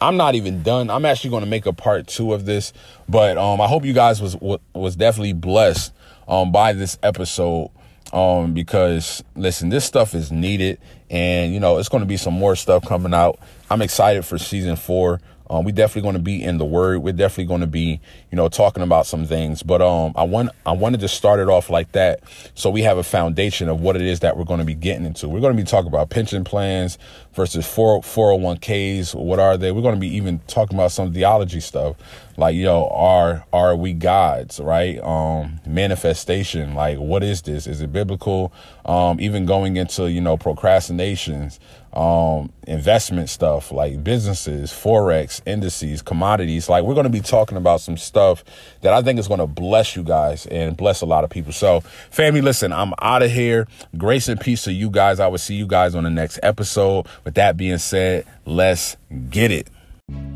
I'm 0.00 0.16
not 0.16 0.34
even 0.34 0.62
done. 0.62 0.90
I'm 0.90 1.04
actually 1.04 1.30
going 1.30 1.44
to 1.44 1.50
make 1.50 1.66
a 1.66 1.72
part 1.72 2.06
two 2.06 2.32
of 2.32 2.46
this, 2.46 2.72
but 3.08 3.36
um, 3.36 3.60
I 3.60 3.66
hope 3.66 3.84
you 3.84 3.92
guys 3.92 4.20
was 4.22 4.36
was 4.72 4.96
definitely 4.96 5.34
blessed 5.34 5.92
um, 6.26 6.52
by 6.52 6.72
this 6.72 6.98
episode 7.02 7.70
um, 8.12 8.54
because 8.54 9.22
listen, 9.36 9.68
this 9.68 9.84
stuff 9.84 10.14
is 10.14 10.32
needed, 10.32 10.78
and 11.10 11.52
you 11.52 11.60
know 11.60 11.78
it's 11.78 11.88
going 11.88 12.02
to 12.02 12.06
be 12.06 12.16
some 12.16 12.34
more 12.34 12.56
stuff 12.56 12.86
coming 12.86 13.12
out. 13.12 13.38
I'm 13.68 13.82
excited 13.82 14.24
for 14.24 14.38
season 14.38 14.76
four. 14.76 15.20
Um, 15.50 15.64
we 15.64 15.72
definitely 15.72 16.02
going 16.02 16.14
to 16.14 16.22
be 16.22 16.42
in 16.42 16.58
the 16.58 16.64
word. 16.64 17.02
We're 17.02 17.12
definitely 17.12 17.46
going 17.46 17.60
to 17.60 17.66
be, 17.66 18.00
you 18.30 18.36
know, 18.36 18.48
talking 18.48 18.84
about 18.84 19.06
some 19.06 19.26
things. 19.26 19.64
But 19.64 19.82
um, 19.82 20.12
I 20.14 20.22
want 20.22 20.50
I 20.64 20.72
wanted 20.72 21.00
to 21.00 21.08
start 21.08 21.40
it 21.40 21.48
off 21.48 21.68
like 21.68 21.90
that, 21.92 22.20
so 22.54 22.70
we 22.70 22.82
have 22.82 22.98
a 22.98 23.02
foundation 23.02 23.68
of 23.68 23.80
what 23.80 23.96
it 23.96 24.02
is 24.02 24.20
that 24.20 24.36
we're 24.36 24.44
going 24.44 24.60
to 24.60 24.64
be 24.64 24.74
getting 24.74 25.04
into. 25.04 25.28
We're 25.28 25.40
going 25.40 25.56
to 25.56 25.62
be 25.62 25.66
talking 25.66 25.88
about 25.88 26.08
pension 26.08 26.44
plans 26.44 26.98
versus 27.34 27.66
4, 27.66 28.02
401ks. 28.02 29.14
What 29.14 29.40
are 29.40 29.56
they? 29.56 29.72
We're 29.72 29.82
going 29.82 29.96
to 29.96 30.00
be 30.00 30.14
even 30.14 30.40
talking 30.46 30.76
about 30.76 30.92
some 30.92 31.12
theology 31.12 31.60
stuff, 31.60 31.96
like 32.40 32.56
know, 32.56 32.88
are 32.88 33.44
are 33.52 33.76
we 33.76 33.92
gods? 33.92 34.60
Right? 34.60 34.98
Um, 35.02 35.60
manifestation. 35.66 36.74
Like, 36.74 36.98
what 36.98 37.22
is 37.22 37.42
this? 37.42 37.66
Is 37.66 37.80
it 37.80 37.92
biblical? 37.92 38.52
Um, 38.84 39.20
even 39.20 39.46
going 39.46 39.76
into 39.76 40.10
you 40.10 40.20
know 40.20 40.36
procrastinations 40.36 41.60
um, 41.92 42.52
investment 42.66 43.28
stuff 43.28 43.72
like 43.72 44.02
businesses, 44.04 44.70
forex, 44.70 45.40
indices, 45.46 46.02
commodities. 46.02 46.68
Like 46.68 46.84
we're 46.84 46.94
going 46.94 47.04
to 47.04 47.10
be 47.10 47.20
talking 47.20 47.56
about 47.56 47.80
some 47.80 47.96
stuff 47.96 48.44
that 48.82 48.92
I 48.92 49.02
think 49.02 49.18
is 49.18 49.28
going 49.28 49.40
to 49.40 49.46
bless 49.46 49.96
you 49.96 50.02
guys 50.02 50.46
and 50.46 50.76
bless 50.76 51.00
a 51.00 51.06
lot 51.06 51.24
of 51.24 51.30
people. 51.30 51.52
So, 51.52 51.80
family, 52.10 52.40
listen, 52.40 52.72
I'm 52.72 52.92
out 53.00 53.22
of 53.22 53.30
here. 53.30 53.66
Grace 53.96 54.28
and 54.28 54.40
peace 54.40 54.64
to 54.64 54.72
you 54.72 54.90
guys. 54.90 55.18
I 55.20 55.26
will 55.26 55.38
see 55.38 55.54
you 55.54 55.66
guys 55.66 55.94
on 55.94 56.04
the 56.04 56.10
next 56.10 56.38
episode. 56.42 57.06
With 57.24 57.34
that 57.34 57.56
being 57.56 57.78
said, 57.78 58.24
let's 58.46 58.96
get 59.30 59.50
it. 59.50 59.68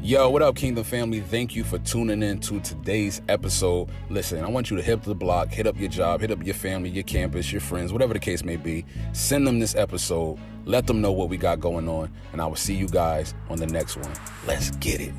Yo, 0.02 0.28
what 0.28 0.42
up, 0.42 0.54
Kingdom 0.54 0.84
family? 0.84 1.20
Thank 1.20 1.56
you 1.56 1.64
for 1.64 1.78
tuning 1.78 2.22
in 2.22 2.38
to 2.40 2.60
today's 2.60 3.22
episode. 3.28 3.88
Listen, 4.10 4.44
I 4.44 4.48
want 4.50 4.70
you 4.70 4.76
to 4.76 4.82
hit 4.82 5.02
the 5.02 5.14
block, 5.14 5.48
hit 5.48 5.66
up 5.66 5.78
your 5.80 5.88
job, 5.88 6.20
hit 6.20 6.30
up 6.30 6.44
your 6.44 6.54
family, 6.54 6.90
your 6.90 7.04
campus, 7.04 7.50
your 7.50 7.62
friends, 7.62 7.92
whatever 7.92 8.12
the 8.12 8.20
case 8.20 8.44
may 8.44 8.56
be. 8.56 8.84
Send 9.14 9.46
them 9.46 9.60
this 9.60 9.74
episode. 9.74 10.38
Let 10.66 10.86
them 10.86 11.00
know 11.00 11.12
what 11.12 11.30
we 11.30 11.38
got 11.38 11.58
going 11.60 11.88
on. 11.88 12.12
And 12.32 12.42
I 12.42 12.46
will 12.46 12.56
see 12.56 12.74
you 12.74 12.86
guys 12.86 13.34
on 13.48 13.58
the 13.58 13.66
next 13.66 13.96
one. 13.96 14.12
Let's 14.46 14.70
get 14.72 15.00
it. 15.00 15.14